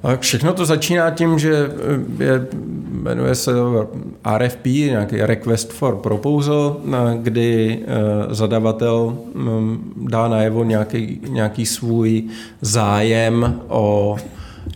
[0.03, 1.69] A všechno to začíná tím, že
[2.19, 2.47] je,
[2.91, 3.51] jmenuje se
[4.37, 6.77] RFP, nějaký Request for Proposal,
[7.15, 12.23] kdy eh, zadavatel mm, dá najevo nějaký, nějaký svůj
[12.61, 14.17] zájem o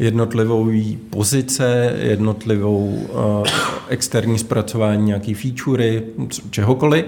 [0.01, 0.69] jednotlivou
[1.09, 3.47] pozice, jednotlivou uh,
[3.89, 6.03] externí zpracování nějaký featurey,
[6.49, 7.05] čehokoliv,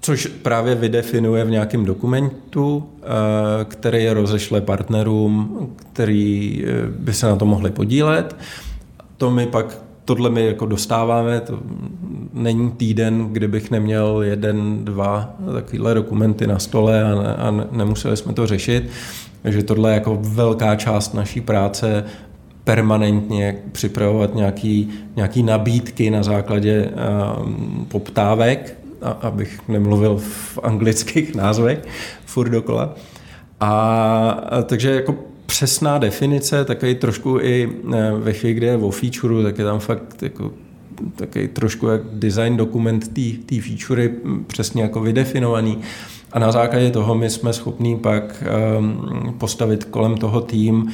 [0.00, 2.82] což právě vydefinuje v nějakém dokumentu, uh,
[3.64, 5.58] který je rozešle partnerům,
[5.92, 8.36] který uh, by se na to mohli podílet.
[9.16, 11.58] To my pak tohle my jako dostáváme, to
[12.32, 18.32] není týden, kdybych neměl jeden, dva takovéhle dokumenty na stole a, ne, a nemuseli jsme
[18.32, 18.90] to řešit.
[19.46, 22.04] Takže tohle je jako velká část naší práce,
[22.64, 26.90] permanentně připravovat nějaký, nějaký nabídky na základě
[27.44, 31.78] um, poptávek, a, abych nemluvil v anglických názvech
[32.24, 32.94] furt dokola.
[33.60, 33.70] A,
[34.30, 35.14] a takže jako
[35.46, 39.78] přesná definice, takový trošku i e, ve chvíli, kde je o featureu, tak je tam
[39.78, 40.52] fakt jako
[41.16, 43.08] takový trošku jak design dokument
[43.46, 44.10] té featurey
[44.46, 45.78] přesně jako vydefinovaný.
[46.36, 48.44] A na základě toho my jsme schopní pak
[48.78, 50.92] um, postavit kolem toho tým,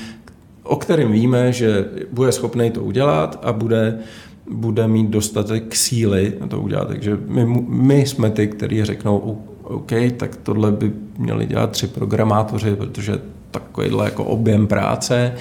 [0.63, 3.99] o kterém víme, že bude schopný to udělat a bude
[4.51, 6.89] bude mít dostatek síly to udělat.
[6.89, 12.77] Takže my, my jsme ty, kteří řeknou, OK, tak tohle by měli dělat tři programátoři,
[12.77, 13.19] protože
[13.51, 15.35] takovýhle jako objem práce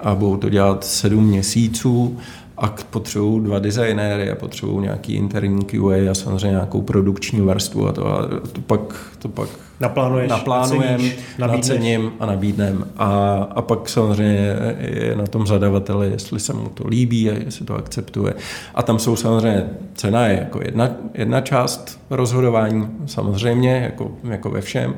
[0.00, 2.18] a budou to dělat sedm měsíců
[2.60, 7.92] a potřebují dva designéry a potřebují nějaký interní QA a samozřejmě nějakou produkční vrstvu a
[7.92, 8.80] to, a to pak,
[9.18, 9.48] to pak
[9.80, 11.00] Naplánuješ, naplánujem,
[11.38, 12.84] nacením a nabídnem.
[12.96, 17.64] A, a pak samozřejmě je na tom zadavateli, jestli se mu to líbí a jestli
[17.64, 18.34] to akceptuje.
[18.74, 24.60] A tam jsou samozřejmě, cena je jako jedna, jedna část rozhodování, samozřejmě, jako, jako ve
[24.60, 24.94] všem,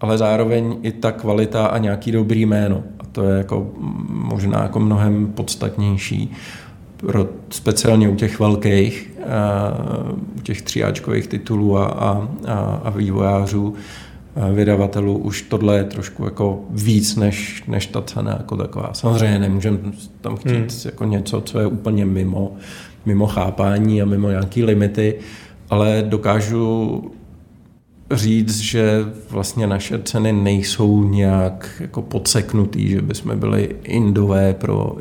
[0.00, 2.82] ale zároveň i ta kvalita a nějaký dobrý jméno.
[3.00, 3.70] A to je jako
[4.08, 6.34] možná jako mnohem podstatnější
[7.06, 9.12] pro, speciálně u těch velkých,
[10.36, 12.28] u těch tříáčkových titulů a, a,
[12.84, 13.74] a vývojářů,
[14.52, 18.90] vydavatelů už tohle je trošku jako víc než, než ta cena jako taková.
[18.92, 19.78] Samozřejmě nemůžeme
[20.20, 20.68] tam chtít hmm.
[20.84, 22.52] jako něco, co je úplně mimo,
[23.06, 25.14] mimo chápání a mimo nějaké limity,
[25.70, 27.02] ale dokážu
[28.10, 34.96] říct, že vlastně naše ceny nejsou nějak jako podseknutý, že bychom byli indové pro,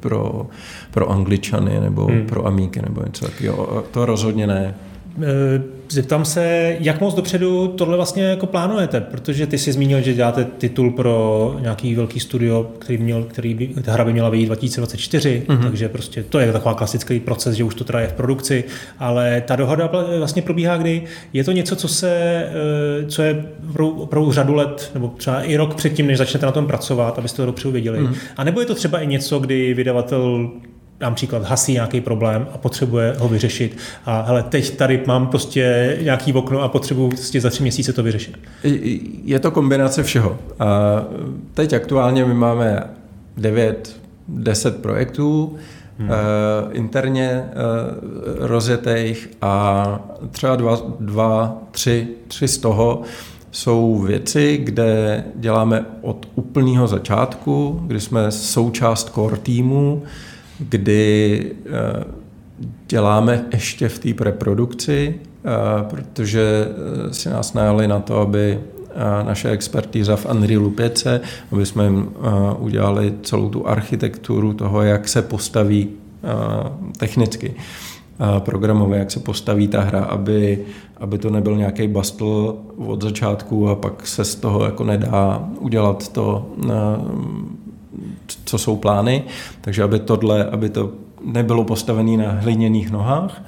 [0.00, 0.46] pro,
[0.90, 2.26] pro angličany nebo hmm.
[2.26, 3.84] pro amíky nebo něco takového.
[3.90, 4.74] To rozhodně ne.
[5.18, 10.14] Eh, zeptám se, jak moc dopředu tohle vlastně jako plánujete, protože ty jsi zmínil, že
[10.14, 14.46] děláte titul pro nějaký velký studio, který, měl, který by, ta hra by měla vyjít
[14.46, 15.62] 2024, mm-hmm.
[15.62, 18.64] takže prostě to je taková klasický proces, že už to teda je v produkci,
[18.98, 21.02] ale ta dohoda vlastně probíhá kdy?
[21.32, 25.56] Je to něco, co se, eh, co je pro, pro řadu let, nebo třeba i
[25.56, 27.98] rok předtím, než začnete na tom pracovat, abyste to dopředu věděli.
[27.98, 28.14] Mm-hmm.
[28.36, 30.50] A nebo je to třeba i něco, kdy vydavatel
[31.00, 33.76] dám příklad, hasí nějaký problém a potřebuje ho vyřešit.
[34.04, 38.02] A hele, teď tady mám prostě nějaký okno a potřebuji prostě za tři měsíce to
[38.02, 38.38] vyřešit.
[39.24, 40.38] Je to kombinace všeho.
[40.58, 41.02] A
[41.54, 42.82] teď aktuálně my máme
[43.36, 43.96] 9,
[44.28, 45.56] 10 projektů,
[45.98, 46.08] hmm.
[46.08, 46.14] uh,
[46.72, 49.84] interně uh, rozjetých a
[50.30, 53.02] třeba dva, dva tři, tři z toho
[53.50, 60.02] jsou věci, kde děláme od úplného začátku, kdy jsme součást core týmu,
[60.68, 62.04] kdy eh,
[62.88, 65.50] děláme ještě v té preprodukci, eh,
[65.90, 68.60] protože eh, si nás najali na to, aby
[69.26, 71.06] naše expertíza v Unrealu 5,
[71.52, 72.08] aby jsme jim
[72.58, 75.88] udělali celou tu architekturu toho, jak se postaví
[76.98, 77.54] technicky
[78.38, 80.64] programově, jak se postaví ta hra, aby,
[80.96, 86.08] aby to nebyl nějaký bastl od začátku a pak se z toho jako nedá udělat
[86.08, 86.50] to
[88.44, 89.24] co jsou plány,
[89.60, 90.92] takže aby tohle, aby to
[91.24, 93.42] nebylo postavené na hliněných nohách.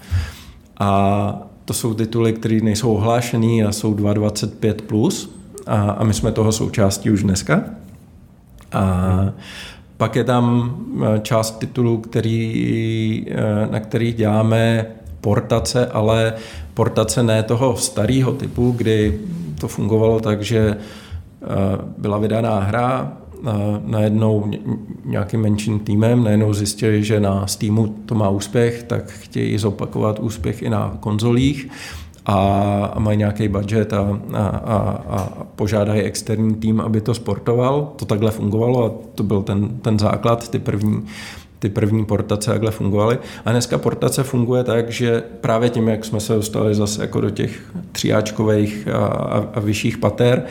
[0.80, 5.34] A to jsou tituly, které nejsou ohlášený a jsou 2.25+, plus,
[5.66, 7.64] a, a my jsme toho součástí už dneska.
[8.72, 9.32] A
[9.96, 10.76] pak je tam
[11.16, 14.86] e, část titulů, který, e, na kterých děláme
[15.20, 16.34] portace, ale
[16.74, 19.20] portace ne toho starého typu, kdy
[19.60, 20.76] to fungovalo tak, že e,
[21.98, 23.12] byla vydaná hra,
[23.84, 24.50] najednou
[25.04, 30.62] nějakým menším týmem, najednou zjistili, že na Steamu to má úspěch, tak chtějí zopakovat úspěch
[30.62, 31.68] i na konzolích
[32.26, 34.78] a, mají nějaký budget a, a, a,
[35.08, 37.92] a požádají externí tým, aby to sportoval.
[37.96, 41.02] To takhle fungovalo a to byl ten, ten základ, ty první
[41.62, 43.18] ty první portace takhle fungovaly.
[43.44, 47.30] A dneska portace funguje tak, že právě tím, jak jsme se dostali zase jako do
[47.30, 50.42] těch tříáčkových a, a, a vyšších pater,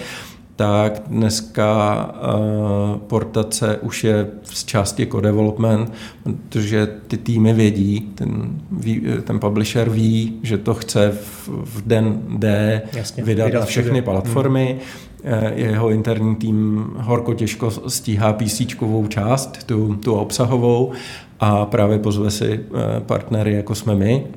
[0.62, 5.94] tak dneska uh, portace už je z části jako development,
[6.24, 12.22] protože ty týmy vědí, ten, ví, ten publisher ví, že to chce v, v den
[12.38, 14.80] D Jasně, vydat, vydat na všechny platformy.
[15.24, 15.54] Hmm.
[15.56, 18.62] Jeho interní tým horko těžko stíhá PC
[19.08, 20.92] část, tu, tu obsahovou
[21.40, 24.28] a právě pozve si eh, partnery, jako jsme my,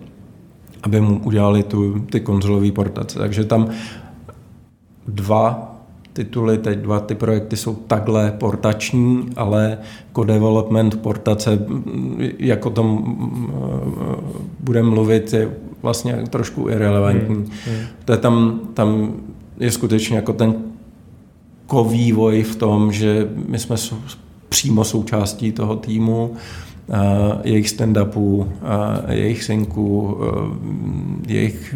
[0.83, 3.19] aby mu udělali tu, ty konzolové portace.
[3.19, 3.69] Takže tam
[5.09, 5.74] dva
[6.15, 11.67] tituly, teď dva ty projekty jsou takhle portační, ale jako development portace,
[12.39, 13.17] jak o tom
[14.61, 15.51] budeme mluvit, je
[15.83, 17.35] vlastně trošku irrelevantní.
[17.35, 17.77] Hmm, hmm.
[18.05, 19.13] To je tam, tam
[19.61, 20.55] je skutečně jako ten
[21.67, 23.77] kovývoj v tom, že my jsme
[24.49, 26.35] přímo součástí toho týmu,
[27.45, 28.49] jejich stand-upů,
[29.09, 30.19] jejich synků,
[31.27, 31.75] jejich,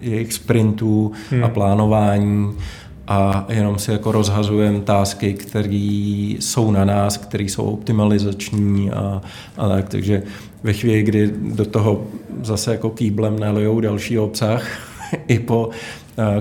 [0.00, 1.44] jejich sprintů hmm.
[1.44, 2.52] a plánování
[3.08, 5.68] a jenom si jako rozhazujeme tásky, které
[6.38, 9.22] jsou na nás, které jsou optimalizační a,
[9.56, 9.88] a tak.
[9.88, 10.22] Takže
[10.62, 12.04] ve chvíli, kdy do toho
[12.42, 14.68] zase jako kýblem nalijou další obsah,
[15.28, 15.70] i po,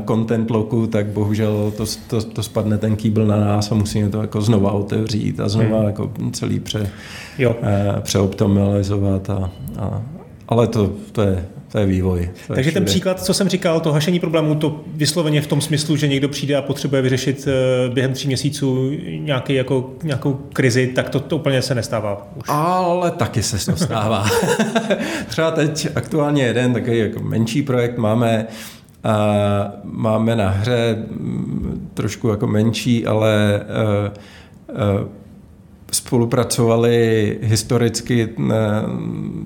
[0.08, 4.22] content loku, tak bohužel to, to, to spadne ten kýbl na nás a musíme to
[4.22, 5.86] jako znova otevřít a znova hmm.
[5.86, 6.90] jako celý pře,
[7.38, 7.56] jo.
[8.02, 9.30] přeoptimalizovat.
[9.30, 10.02] A, a,
[10.48, 11.46] ale to, to je
[11.78, 12.30] to je vývoj.
[12.48, 15.62] To Takže je ten příklad, co jsem říkal, to hašení problémů, to vysloveně v tom
[15.62, 20.88] smyslu, že někdo přijde a potřebuje vyřešit eh, během tří měsíců nějaký, jako, nějakou krizi,
[20.88, 22.28] tak to, to úplně se nestává.
[22.36, 22.44] Už.
[22.48, 24.26] Ale taky se to stává.
[25.28, 28.48] Třeba teď aktuálně jeden takový jako menší projekt máme,
[29.04, 35.08] a máme na hře mm, trošku jako menší, ale uh, uh,
[35.92, 38.30] spolupracovali historicky,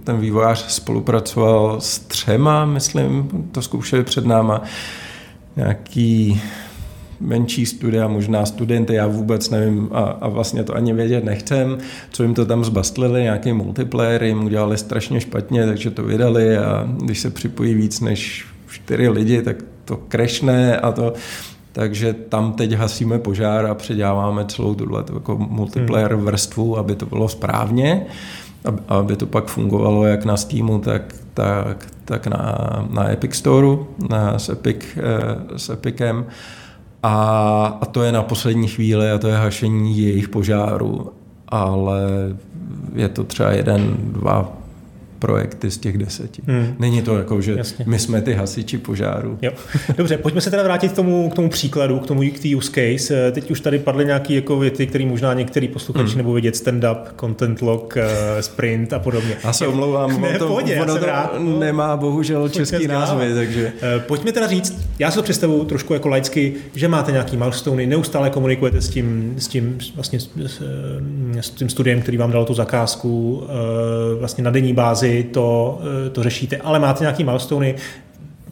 [0.04, 4.62] ten vývojář spolupracoval s třema, myslím, to zkoušeli před náma,
[5.56, 6.42] nějaký
[7.20, 11.78] menší studia, možná studenty, já vůbec nevím a, a vlastně to ani vědět nechcem,
[12.12, 16.88] co jim to tam zbastlili, nějaký multiplayer jim udělali strašně špatně, takže to vydali a
[16.98, 21.14] když se připojí víc než čtyři lidi, tak to krešne a to
[21.72, 26.26] takže tam teď hasíme požár a předáváme celou tuhle jako multiplayer hmm.
[26.26, 28.06] vrstvu, aby to bylo správně,
[28.88, 32.58] aby to pak fungovalo jak na Steamu, tak, tak, tak na,
[32.90, 33.78] na Epic Store,
[34.10, 36.26] na, s, Epic, eh, s Epicem.
[37.04, 41.12] A, a to je na poslední chvíli a to je hašení jejich požáru.
[41.48, 42.02] Ale
[42.96, 44.61] je to třeba jeden, dva
[45.22, 46.42] projekty z těch deseti.
[46.48, 46.76] Hmm.
[46.80, 47.86] Není to jako, že Jasně.
[47.88, 49.38] my jsme ty hasiči požáru.
[49.42, 49.52] Jo.
[49.98, 52.72] Dobře, pojďme se teda vrátit k tomu, k tomu příkladu, k tomu k té use
[52.72, 53.32] case.
[53.32, 56.18] Teď už tady padly nějaké jako věty, které možná některý posluchači hmm.
[56.18, 59.38] nebo vidět stand-up, content log, eh, sprint a podobně.
[59.44, 63.74] Já se omlouvám, ne, to, pohodě, ono to rád, nemá bohužel český názvy, takže...
[63.82, 67.86] Eh, pojďme teda říct, já si to představuju trošku jako laicky, že máte nějaký milestone,
[67.86, 70.30] neustále komunikujete s tím, s tím, vlastně, s,
[71.42, 76.10] s tím studiem, který vám dal tu zakázku eh, vlastně na denní bázi to, eh,
[76.10, 77.74] to řešíte, ale máte nějaký milestone,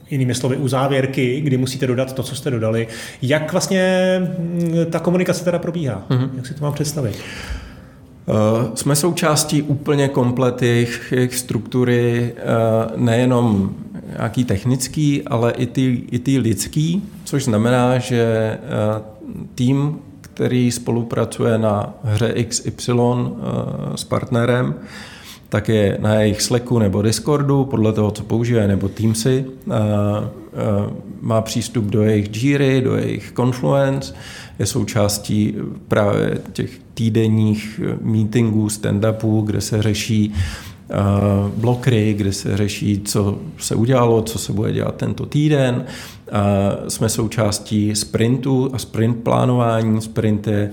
[0.09, 2.87] jinými slovy u závěrky, kdy musíte dodat to, co jste dodali.
[3.21, 6.05] Jak vlastně mm, ta komunikace teda probíhá?
[6.09, 6.29] Mm-hmm.
[6.35, 7.15] Jak si to mám představit?
[8.25, 13.75] Uh, jsme součástí úplně komplet jejich, jejich struktury, uh, nejenom
[14.17, 21.57] nějaký technický, ale i ty, i ty lidský, což znamená, že uh, tým, který spolupracuje
[21.57, 22.91] na hře XY
[23.95, 24.75] s partnerem,
[25.49, 29.45] tak je na jejich Slacku nebo Discordu, podle toho, co používají, nebo Teamsy.
[31.21, 34.13] Má přístup do jejich Jiry, do jejich Confluence,
[34.59, 35.55] je součástí
[35.87, 40.33] právě těch týdenních meetingů, stand-upů, kde se řeší
[41.55, 45.85] blokry, kde se řeší, co se udělalo, co se bude dělat tento týden.
[46.87, 50.01] Jsme součástí sprintu a sprint plánování.
[50.01, 50.71] Sprint je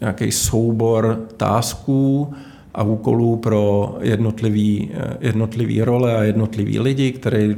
[0.00, 2.34] nějaký soubor tásků
[2.76, 4.90] a úkolů pro jednotlivý,
[5.20, 7.56] jednotlivý role a jednotlivý lidi, který,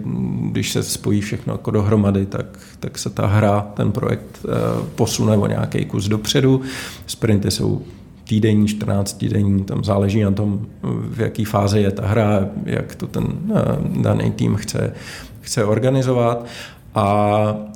[0.50, 4.48] když se spojí všechno jako dohromady, tak, tak se ta hra, ten projekt eh,
[4.94, 6.60] posune o nějaký kus dopředu.
[7.06, 7.82] Sprinty jsou
[8.28, 13.06] týdenní, 14 týdenní, tam záleží na tom, v jaký fázi je ta hra, jak to
[13.06, 13.62] ten eh,
[14.02, 14.92] daný tým chce,
[15.40, 16.46] chce organizovat.
[16.94, 17.04] A,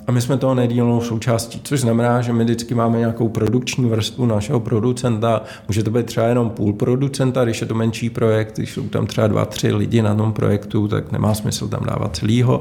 [0.06, 4.26] a my jsme toho nedílnou součástí, což znamená, že my vždycky máme nějakou produkční vrstvu
[4.26, 5.42] našeho producenta.
[5.68, 9.06] Může to být třeba jenom půl producenta, když je to menší projekt, když jsou tam
[9.06, 12.60] třeba dva, tři lidi na tom projektu, tak nemá smysl tam dávat celýho.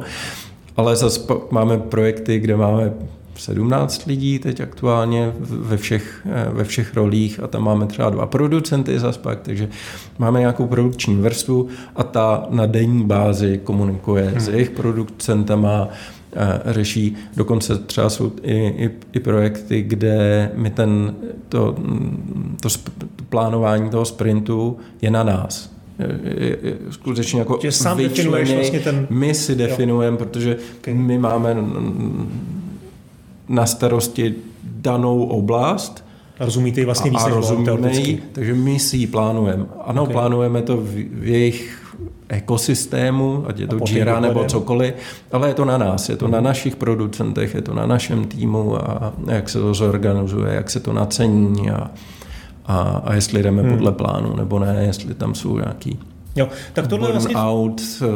[0.77, 1.21] Ale zase
[1.51, 2.93] máme projekty, kde máme
[3.35, 8.99] 17 lidí teď aktuálně ve všech, ve všech rolích a tam máme třeba dva producenty
[8.99, 9.69] zase pak, takže
[10.19, 14.39] máme nějakou produkční vrstvu a ta na denní bázi komunikuje hmm.
[14.39, 15.87] s jejich producentama,
[16.65, 17.15] řeší.
[17.37, 21.15] Dokonce třeba jsou i, i, i projekty, kde my ten,
[21.49, 21.75] to,
[22.61, 25.71] to, to plánování toho sprintu je na nás.
[26.89, 29.07] Skutečně jako že sám definuješ vlastně ten...
[29.09, 30.93] My si definujeme, protože okay.
[30.93, 31.57] my máme
[33.49, 36.05] na starosti danou oblast,
[36.39, 39.65] rozumíte ji vlastně a, a rozumíme ji, takže my si ji plánujeme.
[39.85, 40.13] Ano, okay.
[40.13, 41.80] plánujeme to v, v jejich
[42.31, 44.93] ekosystému, ať je to Jira nebo cokoliv,
[45.31, 46.47] ale je to na nás, je to na mhm.
[46.47, 50.93] našich producentech, je to na našem týmu a jak se to zorganizuje, jak se to
[50.93, 51.91] nacení a,
[52.65, 53.71] a, a jestli jdeme hmm.
[53.71, 55.99] podle plánu nebo ne, jestli tam jsou nějaký
[56.35, 57.35] Jo, tak tohle vlastně...
[57.35, 58.07] out eh,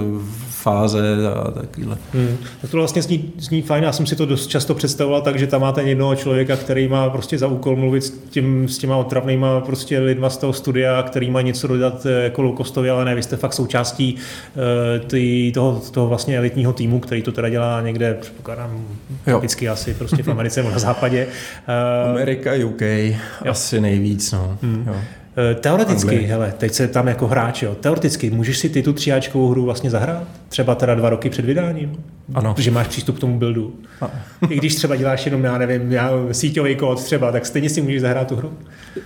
[0.65, 1.97] fáze a takovýhle.
[2.13, 2.37] Hmm.
[2.61, 3.83] Tak tohle vlastně zní, zní fajn.
[3.83, 7.09] Já jsem si to dost často představoval tak, že tam máte jednoho člověka, který má
[7.09, 11.31] prostě za úkol mluvit s, tím, s těma otravnýma prostě lidma z toho studia, který
[11.31, 12.55] má něco dodat eh, jako low
[12.91, 17.31] ale ne, vy jste fakt součástí uh, tý, toho, toho vlastně elitního týmu, který to
[17.31, 18.85] teda dělá někde, předpokládám,
[19.25, 21.27] typicky asi prostě v Americe nebo na západě.
[21.27, 23.51] Uh, Amerika, UK, jo.
[23.51, 24.31] asi nejvíc.
[24.31, 24.57] No.
[24.61, 24.83] Hmm.
[24.87, 24.95] Jo.
[25.37, 26.27] Eh, teoreticky, Anglie.
[26.27, 29.89] hele, teď se tam jako hráč, jo, teoreticky, můžeš si ty tu tříáčkovou hru vlastně
[29.89, 30.23] zahrát?
[30.49, 32.03] Třeba teda dva roky před vydáním?
[32.33, 32.53] Ano.
[32.53, 33.75] Protože máš přístup k tomu buildu.
[34.01, 34.11] Ano.
[34.49, 38.01] I když třeba děláš jenom, já nevím, já, síťový kód třeba, tak stejně si můžeš
[38.01, 38.53] zahrát tu hru?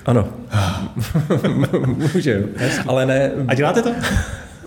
[0.06, 0.28] Ano.
[1.86, 2.32] Můžu.
[2.88, 3.32] Ale ne...
[3.48, 3.92] A děláte to?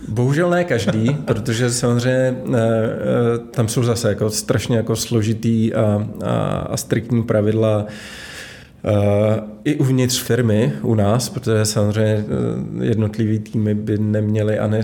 [0.09, 6.09] Bohužel ne každý, protože samozřejmě eh, eh, tam jsou zase jako strašně jako složitý a,
[6.25, 6.33] a,
[6.71, 7.87] a striktní pravidla
[9.65, 12.25] I uvnitř firmy u nás, protože samozřejmě
[12.81, 14.81] jednotlivý týmy by neměly, a ne,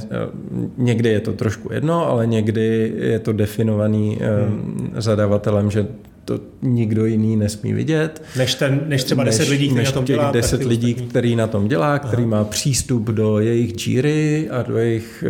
[0.76, 4.92] někdy je to trošku jedno, ale někdy je to definovaný hmm.
[4.96, 5.86] zadavatelem, že
[6.24, 8.22] to nikdo jiný nesmí vidět.
[8.36, 10.30] Než, ten, než třeba než, 10 lidí, který než na tom dělá.
[10.30, 11.08] 10 lidí, ostatní.
[11.08, 12.30] který na tom dělá, který Aha.
[12.30, 15.24] má přístup do jejich Jiry a do jejich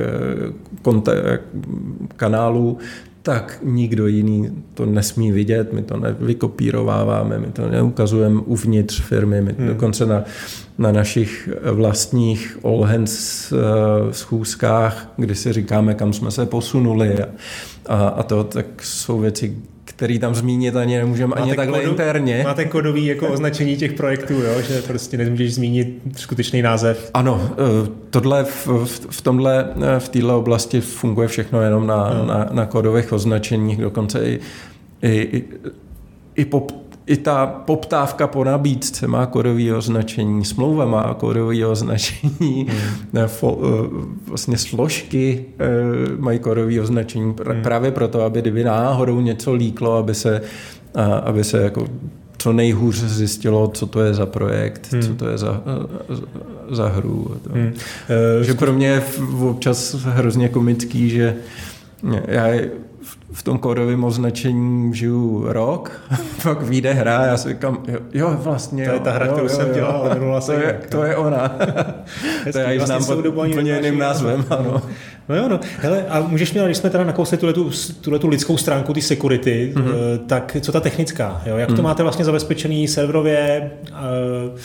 [0.83, 1.39] konta-
[2.17, 2.79] kanálů,
[3.23, 9.55] tak nikdo jiný to nesmí vidět, my to nevykopírováváme, my to neukazujeme uvnitř firmy, my
[9.59, 9.67] hmm.
[9.67, 10.25] dokonce na,
[10.79, 13.59] na našich vlastních all hands uh,
[14.11, 17.29] schůzkách, kdy si říkáme, kam jsme se posunuli a,
[17.87, 19.57] a, a to, tak jsou věci,
[19.99, 22.41] který tam zmínit ani nemůžeme ani takhle kodu, interně.
[22.45, 24.63] Máte kodový jako označení těch projektů, jo?
[24.63, 27.11] že prostě nemůžeš zmínit skutečný název.
[27.15, 28.69] Ano, eh, tohle v,
[29.11, 32.27] v, tomhle, eh, v této oblasti funguje všechno jenom na, no.
[32.27, 34.41] na, na kodových označeních, dokonce i,
[35.03, 35.45] i, i,
[36.35, 36.73] i pop,
[37.09, 43.27] i ta poptávka po nabídce má kódové označení, smlouva má kódové označení, hmm.
[43.27, 43.89] fo, eh,
[44.27, 45.67] vlastně složky eh,
[46.19, 47.63] mají kódové označení hmm.
[47.63, 50.43] právě proto, aby kdyby náhodou něco líklo, aby se,
[51.23, 51.87] aby se jako
[52.39, 55.03] co nejhůř zjistilo, co to je za projekt, hmm.
[55.03, 55.63] co to je za,
[56.71, 57.37] za hru.
[57.53, 57.73] Hmm.
[58.43, 59.03] Že pro mě je
[59.41, 61.37] občas hrozně komický, že
[62.27, 62.47] já
[63.33, 66.01] v tom kódovém označení žiju rok,
[66.43, 68.87] pak vyjde hra a já si říkám, jo, jo vlastně.
[68.87, 71.17] To je ta hra, jo, kterou jo, jsem jo, dělal, minula to, je, to je
[71.17, 71.49] ona.
[72.53, 74.45] to já ji vlastně znám pod úplně jiným názvem.
[74.59, 74.83] Ano.
[75.29, 75.61] No jo, no.
[75.79, 77.39] Hele, a můžeš mě, když jsme teda nakousli
[78.01, 79.93] tuhle tu lidskou stránku, ty security, mm-hmm.
[80.27, 81.43] tak co ta technická?
[81.47, 81.57] Jo?
[81.57, 81.77] Jak mm.
[81.77, 81.91] to mhm.
[81.91, 83.71] máte vlastně zabezpečený serverově?
[83.91, 84.59] Eh,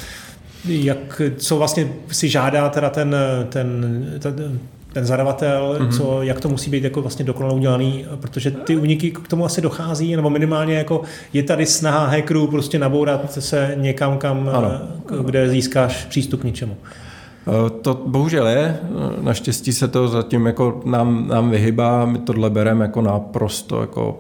[0.66, 3.16] jak, co vlastně si žádá teda ten,
[3.50, 4.60] ten, ten
[4.94, 5.98] ten zadavatel, mm-hmm.
[5.98, 9.62] co, jak to musí být jako vlastně dokonale udělaný, protože ty uniky k tomu asi
[9.62, 11.02] dochází, nebo minimálně jako
[11.34, 14.72] je tady snaha hackerů prostě nabourat se někam, kam, ano.
[15.26, 16.78] kde získáš přístup k něčemu.
[17.48, 18.80] Eh, to bohužel je,
[19.22, 24.20] naštěstí se to zatím jako nám, nám vyhybá, my tohle bereme jako naprosto jako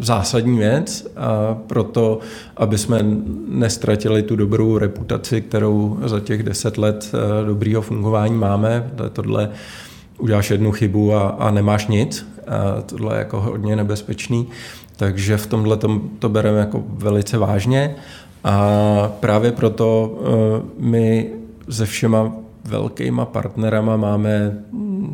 [0.00, 2.18] zásadní věc a proto,
[2.56, 3.00] aby jsme
[3.48, 8.90] nestratili tu dobrou reputaci, kterou za těch deset let eh, dobrýho fungování máme.
[9.12, 9.50] Tohle
[10.18, 12.26] uděláš jednu chybu a, a nemáš nic.
[12.46, 14.48] A tohle je jako hodně nebezpečný.
[14.96, 17.96] Takže v tomhle to, to bereme jako velice vážně.
[18.44, 20.26] A právě proto uh,
[20.78, 21.30] my
[21.70, 22.32] se všema
[22.64, 24.58] velkýma partnerama máme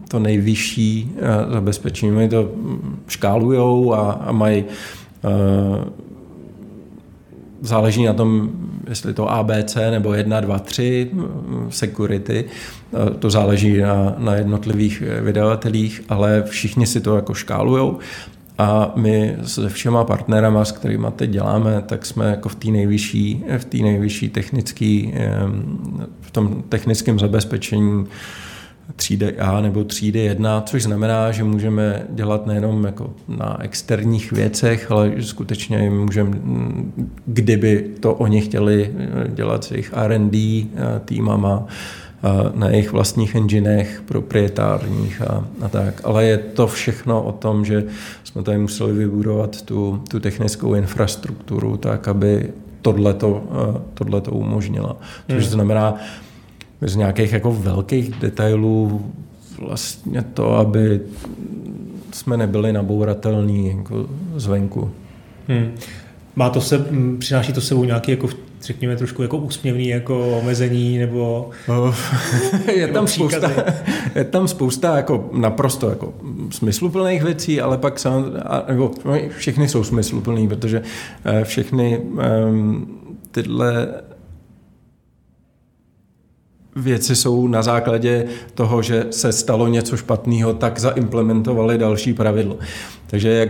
[0.08, 2.16] to nejvyšší eh, zabezpečení.
[2.16, 2.50] Oni to
[3.08, 5.84] škálujou a, a mají uh,
[7.60, 8.50] záleží na tom,
[8.88, 11.10] jestli to ABC nebo 1, 2, 3
[11.68, 17.98] security, eh, to záleží na, na jednotlivých vydavatelích, ale všichni si to jako škálujou
[18.58, 23.44] a my se všema partnerama, s kterými teď děláme, tak jsme jako v té nejvyšší,
[23.58, 25.14] v té nejvyšší technický,
[26.20, 28.06] v tom technickém zabezpečení
[28.96, 34.90] třídy A nebo třídy 1, což znamená, že můžeme dělat nejenom jako na externích věcech,
[34.90, 36.38] ale že skutečně můžeme,
[37.26, 38.94] kdyby to oni chtěli
[39.28, 40.66] dělat s jejich R&D
[41.04, 41.66] týmama,
[42.54, 46.00] na jejich vlastních enginech proprietárních a, a tak.
[46.04, 47.84] Ale je to všechno o tom, že
[48.24, 52.52] jsme tady museli vybudovat tu, tu technickou infrastrukturu tak, aby
[52.82, 53.42] tohleto,
[53.94, 54.96] tohleto umožnila.
[55.26, 55.52] Což hmm.
[55.52, 55.94] znamená,
[56.82, 59.06] z nějakých jako velkých detailů
[59.58, 61.00] vlastně to, aby
[62.12, 64.06] jsme nebyli nabouratelní jako
[64.36, 64.90] zvenku.
[65.48, 65.74] Hmm.
[66.36, 66.86] Má to se,
[67.18, 68.28] přináší to sebou nějaký jako
[68.62, 71.50] řekněme trošku jako úsměvný jako omezení nebo
[72.74, 73.50] je tam spousta,
[74.14, 76.14] je tam spousta jako naprosto jako
[76.50, 78.24] smysluplných věcí, ale pak sam,
[78.68, 78.90] nebo
[79.28, 80.82] všechny jsou smysluplný, protože
[81.24, 82.98] eh, všechny um,
[83.30, 83.88] tyhle
[86.76, 92.58] věci jsou na základě toho, že se stalo něco špatného, tak zaimplementovali další pravidlo.
[93.06, 93.48] Takže jak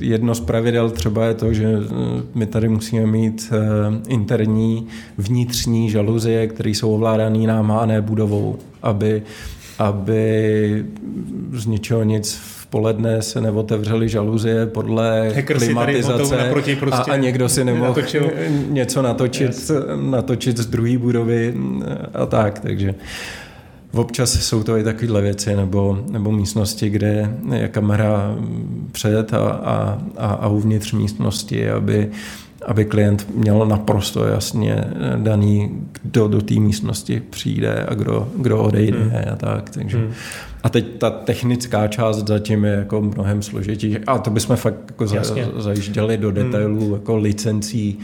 [0.00, 3.56] jedno z pravidel třeba je to, že eh, my tady musíme mít eh,
[4.08, 4.86] interní
[5.18, 9.22] vnitřní žaluzie, které jsou ovládané náma a ne budovou, aby
[9.78, 10.84] aby
[11.52, 17.16] z ničeho nic v poledne se neotevřely žaluzie podle Hacker klimatizace naproti prostě a, a
[17.16, 18.30] někdo si nemohl natočil.
[18.68, 19.72] něco natočit, yes.
[20.00, 21.54] natočit z druhé budovy
[22.14, 22.94] a tak, takže
[23.94, 28.36] Občas jsou to i takovéhle věci, nebo, nebo místnosti, kde je kamera
[28.92, 32.10] před a, a, a, a uvnitř místnosti, aby
[32.66, 34.84] aby klient měl naprosto jasně
[35.16, 35.70] daný,
[36.02, 39.12] kdo do té místnosti přijde a kdo, kdo odejde hmm.
[39.32, 39.70] a tak.
[39.70, 39.98] Takže.
[39.98, 40.12] Hmm.
[40.64, 43.98] A teď ta technická část zatím je jako mnohem složitější.
[44.06, 45.22] A to bychom fakt jako za,
[45.56, 46.36] zajížděli do hmm.
[46.36, 46.92] detailů hmm.
[46.92, 47.98] jako licencí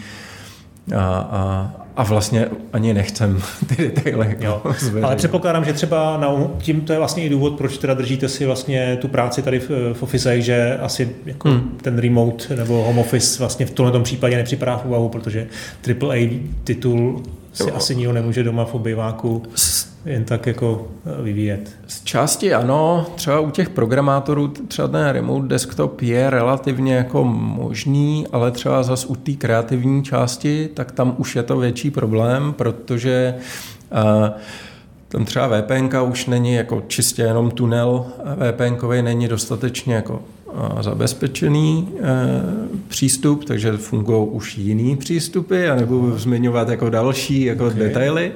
[0.96, 4.36] a, a, a vlastně ani nechcem ty detaily.
[4.40, 4.62] Jo.
[5.02, 8.46] Ale předpokládám, že třeba na, tím to je vlastně i důvod, proč teda držíte si
[8.46, 11.78] vlastně tu práci tady v, v Office, že asi jako hmm.
[11.82, 15.46] ten remote nebo home office vlastně v tomhle případě nepřipadá v úvahu, protože
[16.02, 16.16] AAA
[16.64, 17.74] titul si jo.
[17.74, 19.42] asi nikdo nemůže doma v obyváku
[20.04, 21.70] jen tak jako eh, vyvíjet.
[21.86, 28.26] Z části ano, třeba u těch programátorů třeba ten remote desktop je relativně jako možný,
[28.32, 33.34] ale třeba zase u té kreativní části, tak tam už je to větší problém, protože
[33.92, 34.28] uh,
[35.08, 40.22] tam třeba VPN už není jako čistě jenom tunel VPN není dostatečně jako
[40.80, 42.02] zabezpečený e,
[42.88, 47.78] přístup, takže fungují už jiný přístupy a nebudu zmiňovat jako další jako okay.
[47.78, 48.32] detaily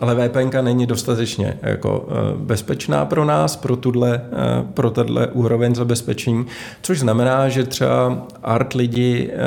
[0.00, 5.74] ale VPN není dostatečně jako eh, bezpečná pro nás, pro, tuhle, eh, pro tenhle úroveň
[5.74, 6.46] zabezpečení,
[6.82, 9.38] což znamená, že třeba art lidi eh,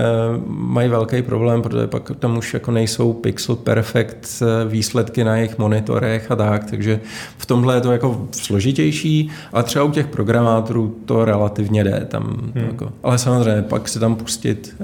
[0.48, 6.32] mají velký problém, protože pak tam už jako nejsou pixel perfect výsledky na jejich monitorech
[6.32, 7.00] a tak, takže
[7.38, 12.08] v tomhle je to jako složitější, a třeba u těch programátorů to relativně jde.
[12.10, 12.66] Tam, hmm.
[12.66, 14.76] jako, ale samozřejmě pak si tam pustit,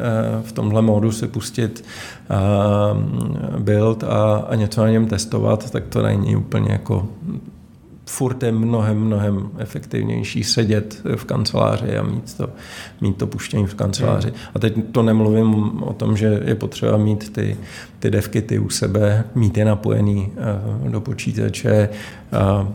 [0.43, 1.83] v tomhle módu si pustit
[3.59, 7.07] build a, a něco na něm testovat, tak to není úplně jako
[8.09, 12.49] furt je mnohem, mnohem efektivnější sedět v kanceláři a mít to,
[13.01, 14.27] mít to puštění v kanceláři.
[14.27, 14.37] Hmm.
[14.55, 15.53] A teď to nemluvím
[15.83, 17.57] o tom, že je potřeba mít ty,
[17.99, 20.31] ty devky ty u sebe, mít je napojený
[20.83, 21.89] uh, do počítače
[22.31, 22.67] a,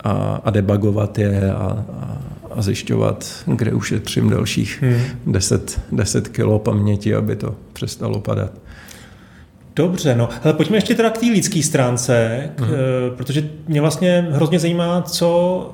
[0.00, 0.12] a,
[0.44, 2.18] a debugovat je a, a,
[2.50, 5.32] a zjišťovat, kde ušetřím dalších hmm.
[5.32, 8.52] 10, 10 kilo paměti, aby to přestalo padat.
[9.76, 10.28] Dobře, no.
[10.44, 12.70] Ale pojďme ještě teda k té lidské stránce, k, hmm.
[13.16, 15.70] protože mě vlastně hrozně zajímá, co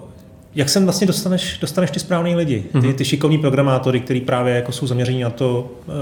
[0.54, 2.92] jak sem vlastně dostaneš, dostaneš ty správný lidi, ty, mhm.
[2.92, 5.92] ty šikovní programátory, kteří právě jako jsou zaměření na to, eh,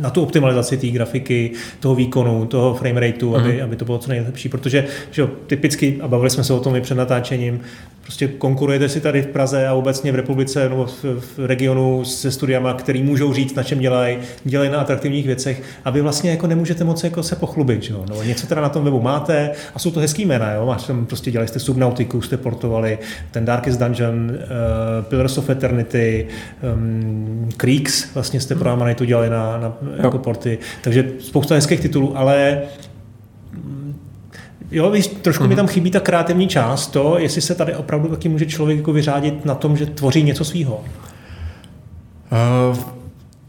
[0.00, 3.64] na tu optimalizaci té grafiky, toho výkonu, toho frame rateu, aby, mhm.
[3.64, 6.76] aby to bylo co nejlepší, protože že jo, typicky, a bavili jsme se o tom
[6.76, 7.60] i před natáčením,
[8.08, 12.30] prostě konkurujete si tady v Praze a obecně v republice nebo v, v regionu se
[12.30, 16.46] studiama, který můžou říct, na čem dělají, dělají na atraktivních věcech a vy vlastně jako
[16.46, 18.04] nemůžete moc jako se pochlubit, že jo?
[18.08, 20.66] No, něco teda na tom webu máte a jsou to hezký jména, jo?
[20.66, 22.98] Máš tam prostě dělali jste Subnautiku, jste portovali,
[23.30, 26.26] ten Darkest Dungeon, uh, Pillars of Eternity,
[26.74, 32.18] um, Creeks, vlastně jste pro Amanitu dělali na, na jako porty, takže spousta hezkých titulů,
[32.18, 32.62] ale
[34.70, 35.48] Jo, víš, trošku mm-hmm.
[35.48, 35.72] mi tam mhm.
[35.72, 39.54] chybí ta kreativní část, to, jestli se tady opravdu taky může člověk jako vyřádit na
[39.54, 40.84] tom, že tvoří něco svýho.
[42.70, 42.78] Uh,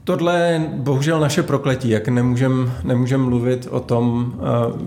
[0.04, 4.80] tohle je bohužel naše prokletí, jak nemůžeme nemůžem mluvit o tom, uh,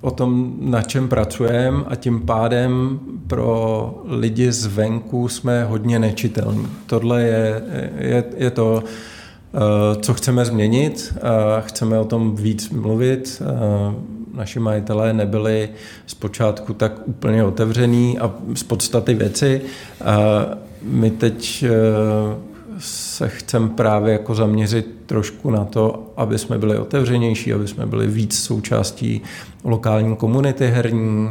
[0.00, 6.66] o tom, na čem pracujeme a tím pádem pro lidi zvenku jsme hodně nečitelní.
[6.86, 7.62] Tohle je,
[7.98, 8.90] je, je to, uh,
[10.00, 11.20] co chceme změnit, uh,
[11.60, 13.94] chceme o tom víc mluvit, uh,
[14.34, 15.68] naši majitelé nebyli
[16.06, 19.60] zpočátku tak úplně otevřený a z podstaty věci.
[20.82, 21.64] My teď
[22.78, 28.06] se chceme právě jako zaměřit trošku na to, aby jsme byli otevřenější, aby jsme byli
[28.06, 29.22] víc součástí
[29.64, 31.30] lokální komunity herní,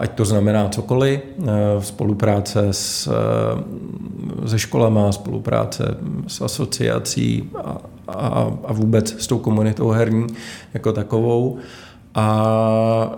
[0.00, 5.96] ať to znamená cokoliv, e, spolupráce s, e, se školama, spolupráce
[6.26, 10.26] s asociací a, a, a vůbec s tou komunitou herní
[10.74, 11.58] jako takovou.
[12.14, 13.16] A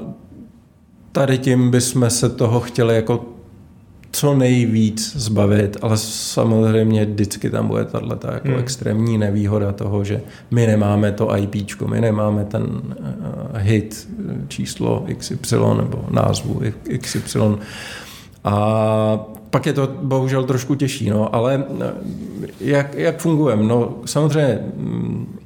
[1.13, 3.36] tady tím bychom se toho chtěli jako
[4.17, 8.59] co nejvíc zbavit, ale samozřejmě vždycky tam bude tato jako hmm.
[8.59, 12.97] extrémní nevýhoda toho, že my nemáme to IP, my nemáme ten uh,
[13.55, 14.09] hit
[14.49, 16.61] číslo XY nebo názvu
[17.01, 17.39] XY.
[18.45, 21.93] A pak je to bohužel trošku těžší, no, ale eh,
[22.61, 23.63] jak, jak fungujeme?
[23.63, 25.39] No, samozřejmě mm,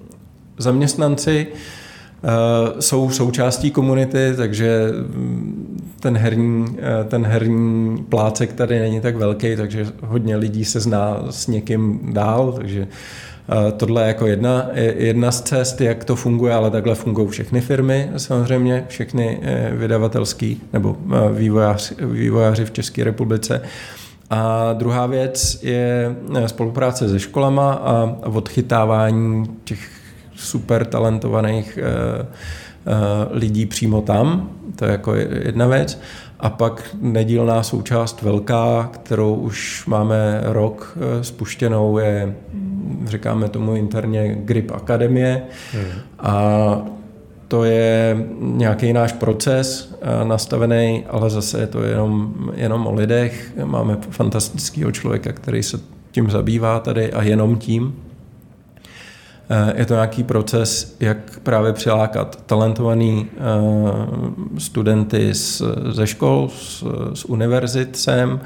[0.59, 5.70] zaměstnanci uh, jsou součástí komunity, takže mm,
[6.01, 11.27] ten herní, eh, ten herní plácek tady není tak velký, takže hodně lidí se zná
[11.31, 12.87] s někým dál, takže
[13.77, 18.11] Tohle je jako jedna, jedna z cest, jak to funguje, ale takhle fungují všechny firmy,
[18.17, 23.63] samozřejmě, všechny eh, vydavatelské nebo eh, vývojáři, vývojáři v České republice.
[24.31, 29.89] A druhá věc je eh, spolupráce se školama a odchytávání těch
[30.35, 31.79] super talentovaných
[33.31, 34.51] lidí přímo tam.
[34.77, 36.01] To je jako jedna věc.
[36.41, 42.35] A pak nedílná součást velká, kterou už máme rok eh, spuštěnou, je,
[43.05, 45.43] říkáme tomu interně, GRIP Akademie.
[45.73, 45.85] Hmm.
[46.19, 46.83] A
[47.49, 53.53] to je nějaký náš proces eh, nastavený, ale zase je to jenom, jenom o lidech.
[53.65, 57.97] Máme fantastického člověka, který se tím zabývá tady a jenom tím.
[59.53, 63.41] Eh, je to nějaký proces, jak právě přilákat talentovaný eh,
[64.59, 66.85] studenty z, ze škol, z,
[67.15, 68.41] z univerzit sem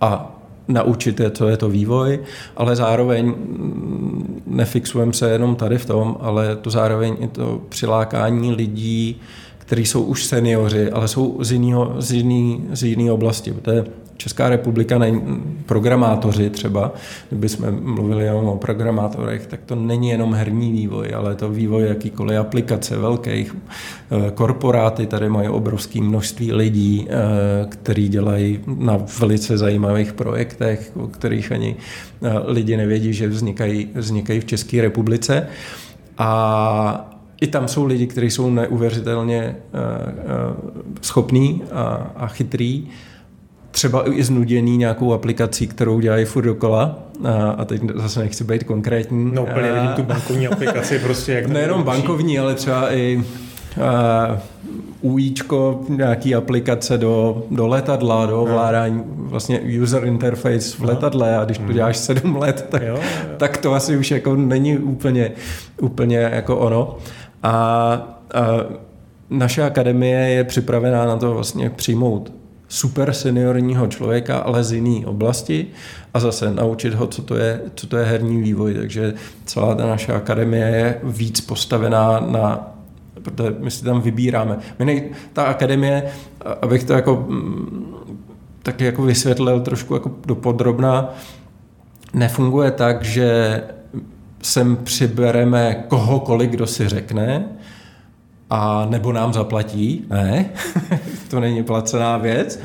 [0.00, 0.36] a
[0.68, 2.20] naučit je, co je to vývoj,
[2.56, 8.52] ale zároveň mm, nefixujeme se jenom tady v tom, ale to zároveň i to přilákání
[8.52, 9.20] lidí,
[9.58, 12.24] kteří jsou už seniori, ale jsou z jiného z
[12.72, 13.52] z oblasti.
[13.52, 13.84] Protože
[14.20, 16.92] Česká republika není programátoři třeba,
[17.28, 22.38] kdybychom mluvili jenom o programátorech, tak to není jenom herní vývoj, ale to vývoj jakýkoliv
[22.38, 23.56] aplikace velkých.
[23.56, 31.06] Eh, korporáty tady mají obrovské množství lidí, eh, který dělají na velice zajímavých projektech, o
[31.06, 31.76] kterých ani
[32.22, 35.46] eh, lidi nevědí, že vznikají, vznikají v České republice.
[36.18, 39.56] A i tam jsou lidi, kteří jsou neuvěřitelně
[41.00, 42.88] schopní a, a chytrý
[43.70, 46.98] třeba i znuděný nějakou aplikací, kterou dělají furt dokola.
[47.24, 49.30] A, a teď zase nechci být konkrétní.
[49.34, 51.32] No úplně vidím tu bankovní aplikaci prostě.
[51.32, 53.24] Jak Nejenom bankovní, ale třeba i
[53.82, 54.38] a,
[55.00, 61.58] UIčko, nějaký aplikace do, do letadla, do ovládání, vlastně user interface v letadle a když
[61.58, 61.74] to hmm.
[61.74, 63.02] děláš sedm let, tak, jo, jo.
[63.36, 65.30] tak to asi už jako není úplně,
[65.80, 66.96] úplně jako ono.
[67.42, 67.52] A,
[68.34, 68.42] a
[69.30, 72.32] naše akademie je připravená na to vlastně přijmout
[72.70, 75.66] super seniorního člověka, ale z jiné oblasti
[76.14, 78.74] a zase naučit ho, co to je, co to je herní vývoj.
[78.74, 79.14] Takže
[79.44, 82.70] celá ta naše akademie je víc postavená na
[83.22, 84.58] protože my si tam vybíráme.
[84.78, 86.02] My nej, ta akademie,
[86.62, 87.94] abych to jako mm,
[88.62, 91.14] taky jako vysvětlil trošku jako dopodrobná,
[92.14, 93.60] nefunguje tak, že
[94.42, 97.48] sem přibereme kohokoliv, kdo si řekne,
[98.50, 100.04] a nebo nám zaplatí.
[100.10, 100.50] Ne,
[101.28, 102.60] to není placená věc.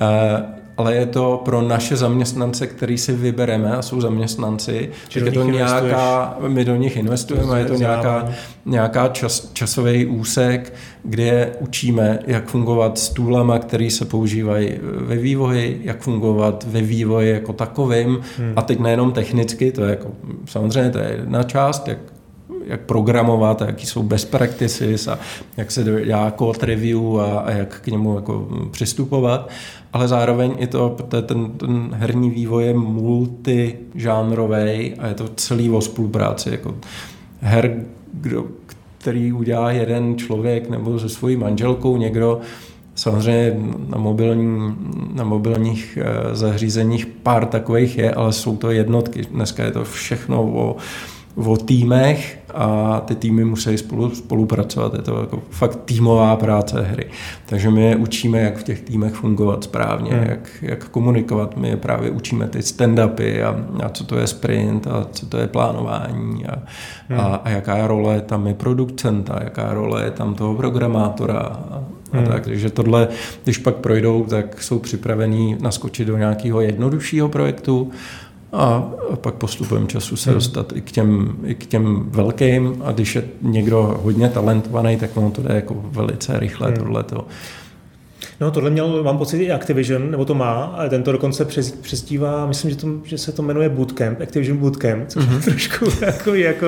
[0.00, 5.32] Eh, ale je to pro naše zaměstnance, který si vybereme a jsou zaměstnanci, že je
[5.32, 8.28] to nějaká, my do nich investujeme, je to nějaká,
[8.66, 15.80] nějaká čas, časový úsek, kde učíme, jak fungovat s toolama, které se používají ve vývoji,
[15.84, 18.52] jak fungovat ve vývoji jako takovým hmm.
[18.56, 20.08] a teď nejenom technicky, to je jako,
[20.44, 21.98] samozřejmě to je jedna část, jak
[22.64, 25.18] jak programovat, jaký jsou best practices a
[25.56, 29.50] jak se dělá code review a, a jak k němu jako přistupovat,
[29.92, 35.80] ale zároveň i to, ten, ten herní vývoj je multižánrový a je to celý o
[35.80, 36.50] spolupráci.
[36.50, 36.74] Jako
[37.40, 38.44] her, kdo,
[38.98, 42.40] který udělá jeden člověk nebo se svojí manželkou někdo,
[42.94, 43.56] Samozřejmě
[43.88, 44.76] na, mobilní,
[45.14, 49.22] na mobilních eh, zařízeních pár takových je, ale jsou to jednotky.
[49.30, 50.76] Dneska je to všechno o
[51.46, 54.94] o týmech a ty týmy musí spolu, spolupracovat.
[54.94, 57.06] Je to jako fakt týmová práce hry.
[57.46, 60.26] Takže my je učíme, jak v těch týmech fungovat správně, hmm.
[60.28, 61.56] jak, jak komunikovat.
[61.56, 65.38] My je právě učíme ty stand-upy a, a co to je sprint a co to
[65.38, 66.62] je plánování a,
[67.08, 67.20] hmm.
[67.20, 72.26] a, a jaká role tam je producenta, jaká role je tam toho programátora a, Hmm.
[72.26, 72.44] tak.
[72.44, 73.08] Takže tohle,
[73.44, 77.90] když pak projdou, tak jsou připravení naskočit do nějakého jednoduššího projektu
[78.52, 80.34] a pak postupem času se hmm.
[80.34, 85.16] dostat i k těm, i k těm velkým a když je někdo hodně talentovaný, tak
[85.16, 86.76] ono to jde jako velice rychle hmm.
[86.76, 87.26] tohleto.
[88.40, 92.46] No tohle měl, mám pocit, i Activision, nebo to má, ale tento dokonce přes, přezdívá,
[92.46, 95.34] myslím, že, to, že se to jmenuje Bootcamp, Activision Bootcamp, což mm-hmm.
[95.34, 96.66] je trošku takový jako,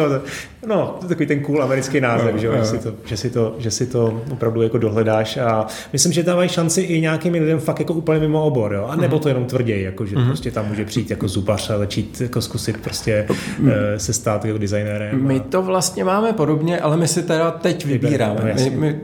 [0.67, 2.57] no, takový ten cool americký název, no, že, no.
[2.57, 6.23] Že, si to, že, si to, že si to opravdu jako dohledáš a myslím, že
[6.23, 8.87] dávají šanci i nějakým lidem fakt jako úplně mimo obor, jo?
[8.89, 10.27] a nebo to jenom tvrději, jako, že mm-hmm.
[10.27, 13.27] prostě tam může přijít jako zubař a začít jako zkusit prostě
[13.59, 13.71] mm.
[13.97, 15.27] se stát jako designérem.
[15.27, 18.55] My to vlastně máme podobně, ale my si teda teď vybíráme.
[18.59, 19.01] No, my, my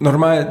[0.00, 0.46] normálně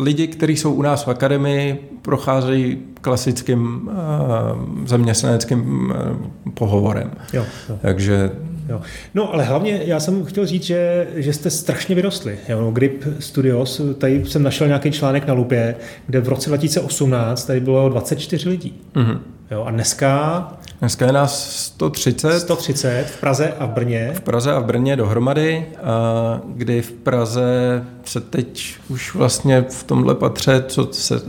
[0.00, 7.10] lidi, kteří jsou u nás v akademii, procházejí klasickým uh, zaměstnaneckým uh, pohovorem.
[7.32, 7.78] Jo, jo.
[7.82, 8.30] Takže
[8.70, 8.80] Jo.
[9.14, 12.38] No, ale hlavně já jsem chtěl říct, že, že jste strašně vyrostli.
[12.48, 15.74] Jo, no, Grip Studios, tady jsem našel nějaký článek na Lupě,
[16.06, 18.80] kde v roce 2018 tady bylo 24 lidí.
[18.94, 19.18] Mm-hmm.
[19.50, 22.40] Jo, a dneska Dneska je nás 130.
[22.40, 24.12] 130 v Praze a v Brně.
[24.14, 29.82] V Praze a v Brně dohromady, a kdy v Praze se teď už vlastně v
[29.82, 31.22] tomhle patře, co, se,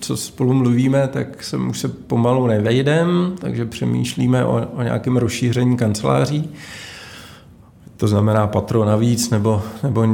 [0.00, 5.76] co spolu mluvíme, tak se už se pomalu nevejdem, takže přemýšlíme o, o nějakém rozšíření
[5.76, 6.50] kanceláří.
[7.96, 10.04] To znamená patro navíc nebo, nebo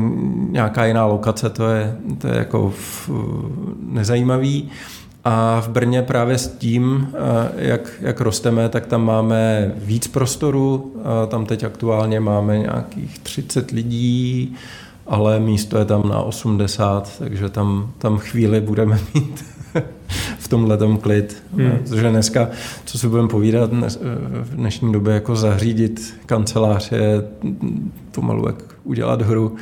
[0.50, 3.10] nějaká jiná lokace, to je, to je jako v,
[3.82, 4.70] nezajímavý.
[5.24, 10.94] A v Brně právě s tím, eh, jak, jak rosteme, tak tam máme víc prostoru.
[11.28, 14.56] Tam teď aktuálně máme nějakých 30 lidí,
[15.06, 19.44] ale místo je tam na 80, takže tam, tam chvíli budeme mít
[20.38, 21.42] v tomhle tom klid.
[21.56, 21.70] Hmm.
[21.70, 22.48] Protože dneska,
[22.84, 23.70] co si budeme povídat,
[24.42, 27.22] v dnešní době jako zařídit kancelář je
[28.10, 29.56] pomalu jak udělat hru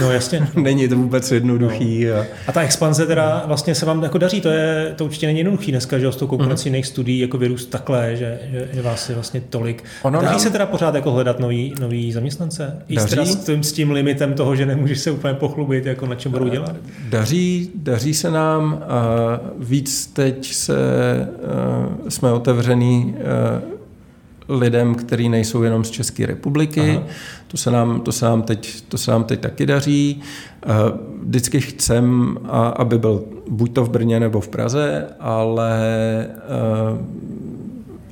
[0.00, 0.48] No jasně.
[0.56, 2.04] není to vůbec jednoduchý.
[2.04, 2.20] No.
[2.20, 2.24] A...
[2.46, 5.70] a ta expanze teda vlastně se vám jako daří, to, je, to určitě není jednoduchý
[5.70, 6.74] dneska, že s tou konkurencí mm.
[6.74, 9.84] jiných studií jako vyrůst takhle, že, že, že vás je vlastně tolik.
[10.02, 10.40] Ono daří nám...
[10.40, 12.82] se teda pořád jako hledat nový, nový zaměstnance?
[12.88, 13.10] I daří?
[13.10, 16.32] Teda s, tím, s tím limitem toho, že nemůžeš se úplně pochlubit, jako na čem
[16.32, 16.76] budou dělat?
[17.08, 20.74] Daří, daří se nám a víc teď se,
[22.08, 23.14] jsme otevřený
[24.50, 27.00] lidem, kteří nejsou jenom z České republiky.
[27.48, 30.22] To se, nám, to, se nám teď, to se nám teď taky daří.
[30.62, 30.68] Eh,
[31.22, 32.38] vždycky chcem,
[32.76, 35.80] aby byl buď to v Brně nebo v Praze, ale
[36.28, 37.30] eh,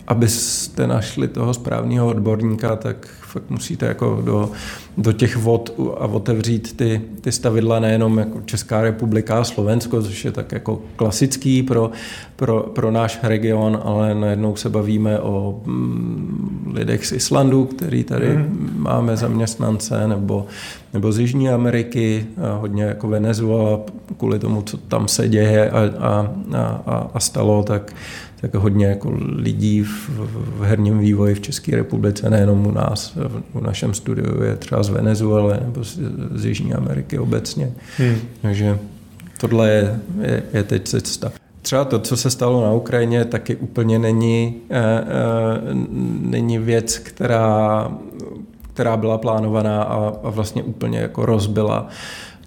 [0.09, 4.50] abyste našli toho správného odborníka, tak fakt musíte jako do,
[4.98, 10.24] do těch vod a otevřít ty, ty stavidla nejenom jako Česká republika a Slovensko, což
[10.24, 11.90] je tak jako klasický pro,
[12.36, 18.36] pro, pro náš region, ale najednou se bavíme o mm, lidech z Islandu, který tady
[18.36, 18.74] mm.
[18.76, 20.46] máme zaměstnance, nebo,
[20.94, 22.26] nebo z Jižní Ameriky,
[22.61, 23.80] hodně jako Venezuela,
[24.16, 26.30] kvůli tomu, co tam se děje a, a,
[26.86, 27.92] a, a stalo, tak
[28.41, 30.09] tak hodně jako lidí v,
[30.59, 33.18] v herním vývoji v České republice, nejenom u nás,
[33.55, 35.99] v našem studiu je třeba z Venezuely nebo z,
[36.34, 37.72] z Jižní Ameriky obecně.
[37.99, 38.16] Hmm.
[38.43, 38.78] Takže
[39.41, 41.32] tohle je, je, je teď cesta.
[41.62, 45.05] Třeba to, co se stalo na Ukrajině, taky úplně není, e, e,
[46.20, 47.89] není věc, která,
[48.72, 51.89] která byla plánovaná a, a vlastně úplně jako rozbila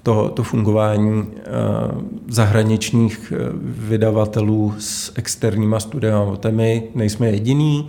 [0.03, 1.41] to, to fungování eh,
[2.27, 6.37] zahraničních eh, vydavatelů s externíma studiama.
[6.51, 7.87] My nejsme jediný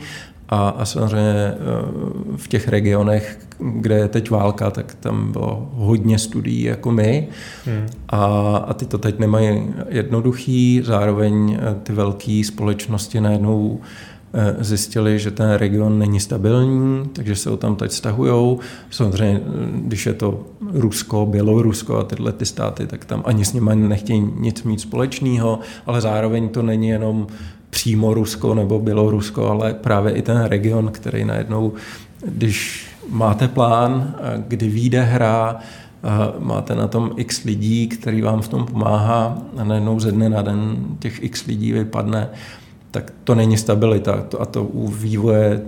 [0.49, 1.57] a, a samozřejmě eh,
[2.37, 7.29] v těch regionech, kde je teď válka, tak tam bylo hodně studií jako my
[7.65, 7.87] hmm.
[8.09, 8.25] a,
[8.69, 14.12] a ty to teď nemají jednoduchý, zároveň ty velké společnosti najednou Eh,
[14.61, 18.59] zjistili, že ten region není stabilní, takže se ho tam teď stahují.
[18.91, 20.41] Samozřejmě, eh, když je to
[20.73, 25.59] Rusko, Bělorusko a tyhle ty státy, tak tam ani s nimi nechtějí nic mít společného,
[25.87, 27.27] ale zároveň to není jenom
[27.71, 31.73] přímo Rusko nebo Bělorusko, ale právě i ten region, který najednou,
[32.27, 34.15] když máte plán,
[34.49, 35.59] kdy vyjde hra,
[36.39, 40.43] máte na tom x lidí, který vám v tom pomáhá a najednou ze dne na
[40.43, 42.29] den těch x lidí vypadne
[42.93, 44.25] tak to není stabilita.
[44.39, 45.63] A to u vývoje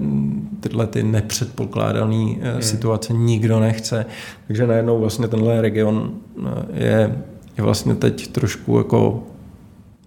[0.61, 2.63] tyhle ty nepředpokládané eh, hmm.
[2.63, 4.07] situace nikdo nechce.
[4.47, 7.23] Takže najednou vlastně tenhle region eh, je,
[7.57, 9.23] je vlastně teď trošku jako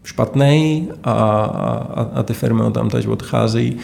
[0.03, 3.77] špatný a, a, a ty firmy tam teď odcházejí.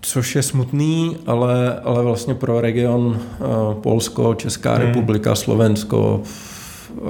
[0.00, 4.86] Což je smutný, ale, ale vlastně pro region uh, Polsko, Česká hmm.
[4.86, 6.22] republika, Slovensko,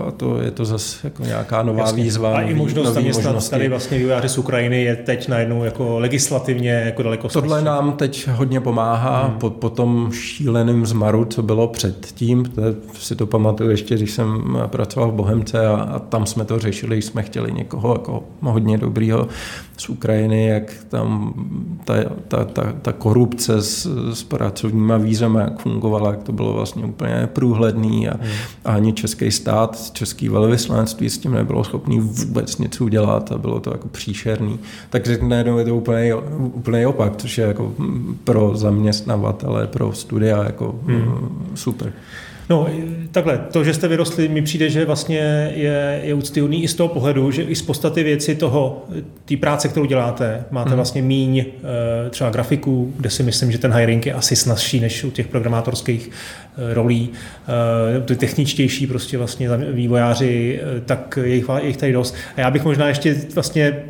[0.06, 2.02] a to je to zase jako nějaká nová Jasně.
[2.02, 2.36] výzva.
[2.36, 7.02] A i možnost zaměstnat tady vlastně vývojáři z Ukrajiny je teď najednou jako legislativně jako
[7.02, 9.38] daleko Tohle nám teď hodně pomáhá hmm.
[9.38, 12.44] po, po tom šíleném zmaru, co bylo předtím.
[12.44, 12.62] To
[12.94, 17.02] si to pamatuju ještě, když jsem pracoval v Bohemce a, a tam jsme to řešili,
[17.02, 19.28] jsme chtěli někoho jako hodně dobrýho
[19.76, 21.34] z Ukrajiny, jak tam
[21.84, 21.94] ta,
[22.28, 27.28] ta, ta, ta korupce s, s pracovníma vízemi, jak fungovala, jak to bylo vlastně úplně
[27.32, 28.32] průhledný a, hmm.
[28.64, 33.60] a ani český stát, český velvyslanectví s tím nebylo schopný vůbec něco udělat a bylo
[33.60, 34.58] to jako příšerný.
[34.90, 37.74] Takže najednou je to úplně, úplně opak, což je jako
[38.24, 41.50] pro zaměstnavatele, pro studia jako hmm.
[41.54, 41.92] super.
[42.50, 42.66] No,
[43.10, 46.88] takhle, to, že jste vyrostli, mi přijde, že vlastně je, je úctyhodný i z toho
[46.88, 48.84] pohledu, že i z podstaty věci toho,
[49.24, 50.76] té práce, kterou děláte, máte mm.
[50.76, 55.04] vlastně míň eh, třeba grafiků, kde si myslím, že ten hiring je asi snazší než
[55.04, 57.10] u těch programátorských eh, rolí,
[57.98, 62.14] eh, ty techničtější prostě vlastně vývojáři, tak je jich, je jich tady dost.
[62.36, 63.82] A já bych možná ještě vlastně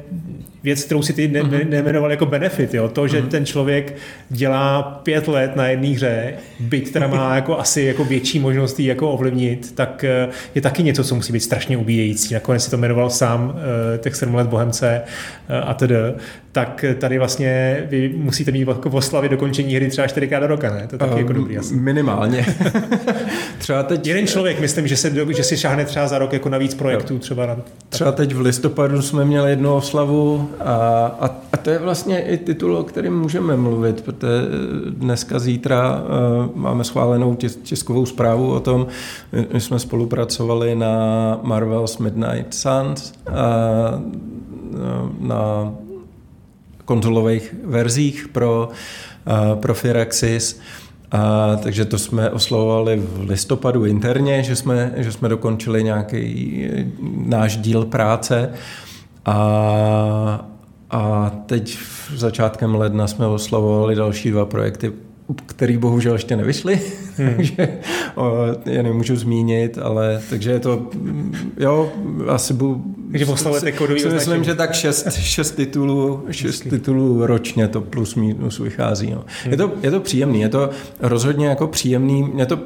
[0.62, 1.70] věc, kterou si ty ne, ne, mhm.
[1.70, 2.88] nejmenoval jako benefit, jo?
[2.88, 3.28] to, že mm-hmm.
[3.28, 3.96] ten člověk
[4.28, 9.11] dělá pět let na jedné hře, byť která má jako asi jako větší možnosti jako
[9.11, 12.34] ovlivnit, tak eh, je taky něco, co musí být strašně ubíjející.
[12.34, 13.54] Nakonec si to jmenoval sám,
[13.94, 15.02] eh, těch sedm let Bohemce
[15.48, 15.94] eh, a tedy.
[16.53, 20.86] Tak tady vlastně vy musíte mít jako oslavy dokončení hry třeba 4 do roka, ne?
[20.90, 21.74] To taky um, jako dobrý asi.
[21.74, 22.46] Minimálně.
[23.59, 24.07] třeba teď...
[24.07, 27.18] Jeden člověk, myslím, že, se, že si šáhne třeba za rok jako navíc projektů.
[27.18, 27.57] Třeba, na...
[27.88, 30.74] třeba teď v listopadu jsme měli jednu oslavu a,
[31.20, 34.40] a, a to je vlastně i titul, o kterém můžeme mluvit, protože
[34.88, 38.86] dneska, zítra uh, máme schválenou tiskovou zprávu o tom,
[39.53, 43.34] my jsme spolupracovali na Marvel's Midnight Suns, uh,
[45.20, 45.72] na
[46.91, 48.68] konzolových verzích pro,
[49.55, 50.61] pro Firaxis.
[51.12, 56.66] A, takže to jsme oslovovali v listopadu interně, že jsme, že jsme dokončili nějaký
[57.26, 58.51] náš díl práce.
[59.26, 59.38] A,
[60.91, 64.93] a teď v začátkem ledna jsme oslovovali další dva projekty
[65.47, 66.81] který bohužel ještě nevyšly,
[67.16, 67.35] hmm.
[67.37, 67.78] takže
[68.14, 68.33] o,
[68.66, 70.91] je nemůžu zmínit, ale takže je to,
[71.57, 71.93] jo,
[72.28, 72.85] asi budu...
[73.11, 78.59] Takže poslavujete kodový Myslím, že tak šest, šest, titulů, šest titulů ročně to plus minus
[78.59, 79.11] vychází.
[79.11, 79.24] No.
[79.45, 79.53] Hmm.
[79.53, 80.70] Je, to, je to příjemný, je to
[81.01, 82.59] rozhodně jako příjemný, mě to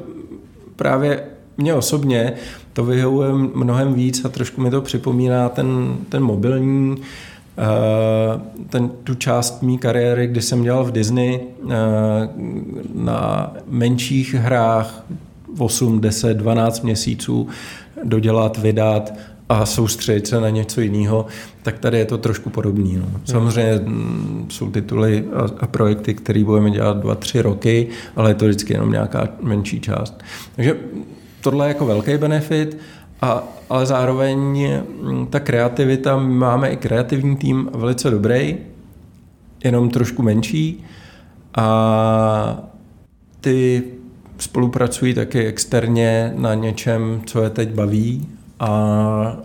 [0.75, 1.23] právě
[1.57, 2.33] mě osobně
[2.73, 7.34] to vyhovuje mnohem víc a trošku mi to připomíná ten, ten mobilní Eh,
[8.69, 11.73] ten, tu část mý kariéry, kdy jsem dělal v Disney eh,
[12.93, 15.05] na menších hrách
[15.57, 17.47] 8, 10, 12 měsíců
[18.03, 19.13] dodělat, vydat
[19.49, 21.25] a soustředit se na něco jiného,
[21.63, 22.95] tak tady je to trošku podobný.
[22.95, 23.19] No.
[23.25, 28.45] Samozřejmě mm, jsou tituly a, a projekty, které budeme dělat 2-3 roky, ale je to
[28.45, 30.23] vždycky jenom nějaká menší část.
[30.55, 30.77] Takže
[31.41, 32.77] tohle je jako velký benefit
[33.21, 34.37] a, ale zároveň
[35.01, 38.57] mm, ta kreativita, my máme i kreativní tým velice dobrý,
[39.63, 40.83] jenom trošku menší
[41.57, 42.63] a
[43.41, 43.83] ty
[44.37, 48.27] spolupracují taky externě na něčem, co je teď baví
[48.59, 49.37] a,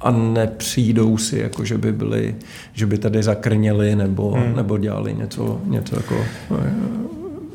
[0.00, 2.34] a nepřijdou si, jako že by byli,
[2.72, 4.56] že by tady zakrněli nebo, hmm.
[4.56, 6.14] nebo dělali něco, něco jako
[6.58, 6.72] eh,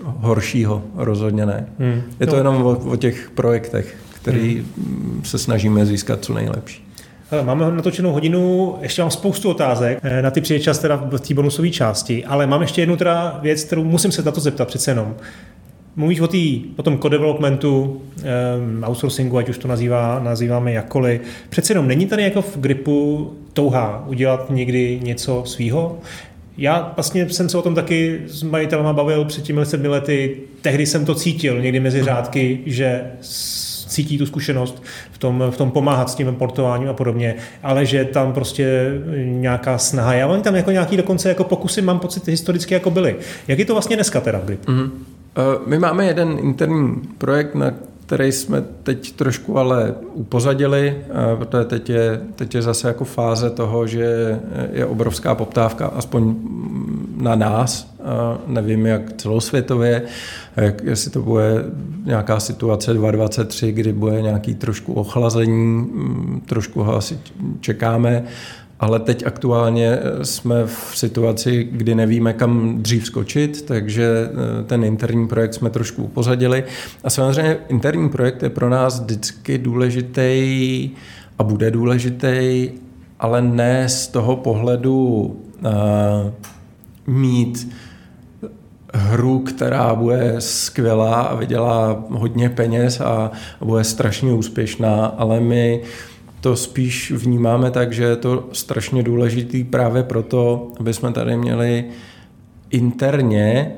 [0.03, 1.67] horšího, rozhodně ne.
[1.79, 2.01] Hmm.
[2.19, 2.37] Je to no.
[2.37, 5.21] jenom o, o těch projektech který hmm.
[5.25, 6.89] se snažíme získat co nejlepší.
[7.31, 11.19] Hele, máme natočenou hodinu, ještě mám spoustu otázek, eh, na ty přijde čas teda v
[11.19, 14.67] té bonusové části, ale mám ještě jednu teda věc, kterou musím se na to zeptat
[14.67, 15.15] přece jenom.
[15.95, 21.21] Mluvíš o, tý, o tom co-developmentu, um, outsourcingu, ať už to nazývá, nazýváme jakkoliv.
[21.49, 25.99] Přece jenom není tady jako v gripu touha udělat někdy něco svýho?
[26.57, 30.37] Já vlastně jsem se o tom taky s majitelema bavil před těmi sedmi lety.
[30.61, 33.03] Tehdy jsem to cítil někdy mezi řádky, že
[33.89, 38.05] cítí tu zkušenost v tom, v tom pomáhat s tím portováním a podobně, ale že
[38.05, 38.91] tam prostě
[39.23, 40.13] nějaká snaha.
[40.13, 43.15] Já mám tam jako nějaký dokonce jako pokusy, mám pocit historicky jako byly.
[43.47, 44.41] Jak je to vlastně dneska teda?
[44.41, 44.89] Mm-hmm.
[45.65, 47.73] My máme jeden interní projekt, na
[48.09, 50.97] který jsme teď trošku ale upozadili,
[51.35, 54.39] protože teď je, teď je zase jako fáze toho, že
[54.71, 56.35] je obrovská poptávka, aspoň
[57.17, 57.95] na nás,
[58.47, 60.01] nevím jak celosvětově,
[60.55, 61.65] jak, jestli to bude
[62.05, 65.87] nějaká situace 2023, kdy bude nějaký trošku ochlazení,
[66.45, 67.19] trošku ho asi
[67.59, 68.23] čekáme,
[68.79, 75.27] ale teď aktuálně jsme v situaci, kdy nevíme, kam dřív skočit, takže eh, ten interní
[75.27, 76.63] projekt jsme trošku upozadili.
[77.03, 80.89] A samozřejmě interní projekt je pro nás vždycky důležitý
[81.37, 82.69] a bude důležitý,
[83.19, 84.97] ale ne z toho pohledu
[85.61, 85.71] uh,
[87.07, 87.73] mít
[88.93, 95.81] hru, která bude skvělá a vydělá hodně peněz a bude strašně úspěšná, ale my
[96.41, 101.85] to spíš vnímáme tak, že je to strašně důležitý právě proto, aby jsme tady měli
[102.69, 103.75] interně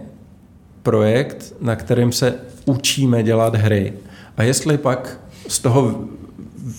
[0.83, 2.35] projekt, na kterým se
[2.65, 3.93] učíme dělat hry.
[4.37, 5.99] A jestli pak z toho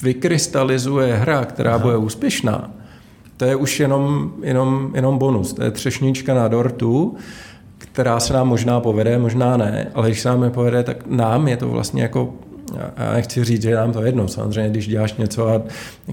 [0.03, 1.79] vykrystalizuje hra, která Aha.
[1.79, 2.71] bude úspěšná,
[3.37, 5.53] to je už jenom, jenom, jenom bonus.
[5.53, 7.17] To je třešnička na dortu,
[7.79, 11.57] která se nám možná povede, možná ne, ale když se nám nepovede, tak nám je
[11.57, 12.35] to vlastně jako
[12.97, 14.29] já nechci říct, že je nám to jedno.
[14.29, 15.63] Samozřejmě, když děláš něco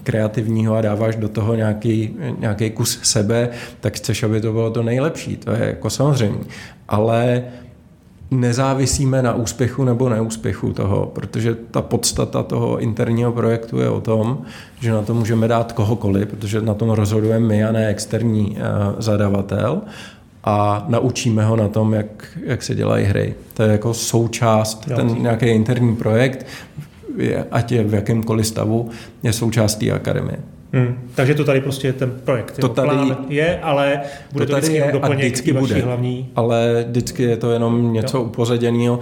[0.04, 4.84] kreativního a dáváš do toho nějaký, nějaký kus sebe, tak chceš, aby to bylo to
[4.84, 5.38] nejlepší.
[5.38, 6.44] To je jako samozřejmě.
[6.88, 7.44] Ale
[8.32, 14.42] nezávisíme na úspěchu nebo neúspěchu toho, protože ta podstata toho interního projektu je o tom,
[14.80, 18.56] že na to můžeme dát kohokoliv, protože na tom rozhodujeme my a ne externí uh,
[18.98, 19.82] zadavatel
[20.44, 23.36] a naučíme ho na tom, jak, jak se dělají hry.
[23.54, 24.96] To je jako součást, jo.
[24.96, 26.46] ten nějaký interní projekt,
[27.18, 28.90] je, ať je v jakémkoliv stavu,
[29.24, 30.40] je součástí akademie.
[30.74, 30.96] Hmm.
[31.16, 32.60] Takže to tady prostě je ten projekt.
[32.60, 36.30] To tady plán je, ale bude to, to je doplněk a vždycky bude, hlavní.
[36.36, 38.24] Ale vždycky je to jenom něco
[38.86, 39.00] jo.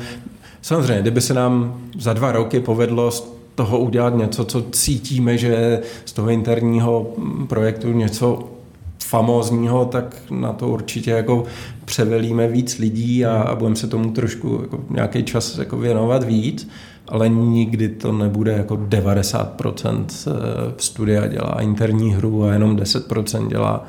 [0.62, 5.80] Samozřejmě, kdyby se nám za dva roky povedlo z toho udělat něco, co cítíme, že
[6.06, 7.08] z toho interního
[7.48, 8.50] projektu něco
[9.04, 11.43] famózního, tak na to určitě jako
[11.86, 16.70] převelíme víc lidí a, a budeme se tomu trošku jako nějaký čas jako věnovat víc,
[17.08, 20.34] ale nikdy to nebude jako 90% eh,
[20.78, 23.86] studia dělá interní hru a jenom 10% dělá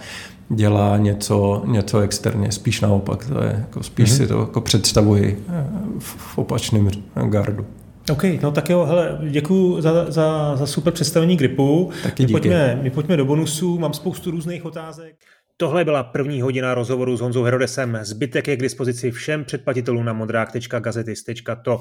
[0.51, 4.17] dělá něco, něco externě, spíš naopak, to je, jako spíš mm-hmm.
[4.17, 5.67] si to jako představuji eh,
[5.99, 6.91] v, v opačném
[7.29, 7.67] gardu.
[8.11, 11.91] OK, no tak jo, hele, děkuji za, za, za super představení gripu.
[12.03, 12.33] Taky díky.
[12.33, 15.17] My pojďme, my pojďme do bonusů, mám spoustu různých otázek.
[15.57, 17.99] Tohle byla první hodina rozhovoru s Honzou Herodesem.
[18.03, 21.81] Zbytek je k dispozici všem předplatitelům na modrák.gazetis.to.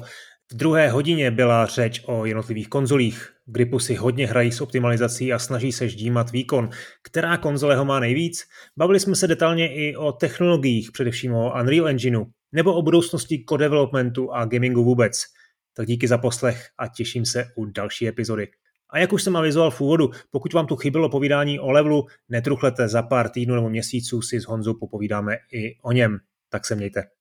[0.52, 3.28] V druhé hodině byla řeč o jednotlivých konzolích.
[3.46, 6.70] Gripu si hodně hrají s optimalizací a snaží se ždímat výkon.
[7.02, 8.42] Která konzole ho má nejvíc?
[8.78, 14.32] Bavili jsme se detailně i o technologiích, především o Unreal Engineu, nebo o budoucnosti co-developmentu
[14.32, 15.24] a gamingu vůbec.
[15.78, 18.48] Tak díky za poslech a těším se u další epizody.
[18.90, 22.88] A jak už jsem avizoval v úvodu, pokud vám tu chybělo povídání o levelu, netruchlete
[22.88, 26.18] za pár týdnů nebo měsíců si s Honzou popovídáme i o něm.
[26.48, 27.17] Tak se mějte.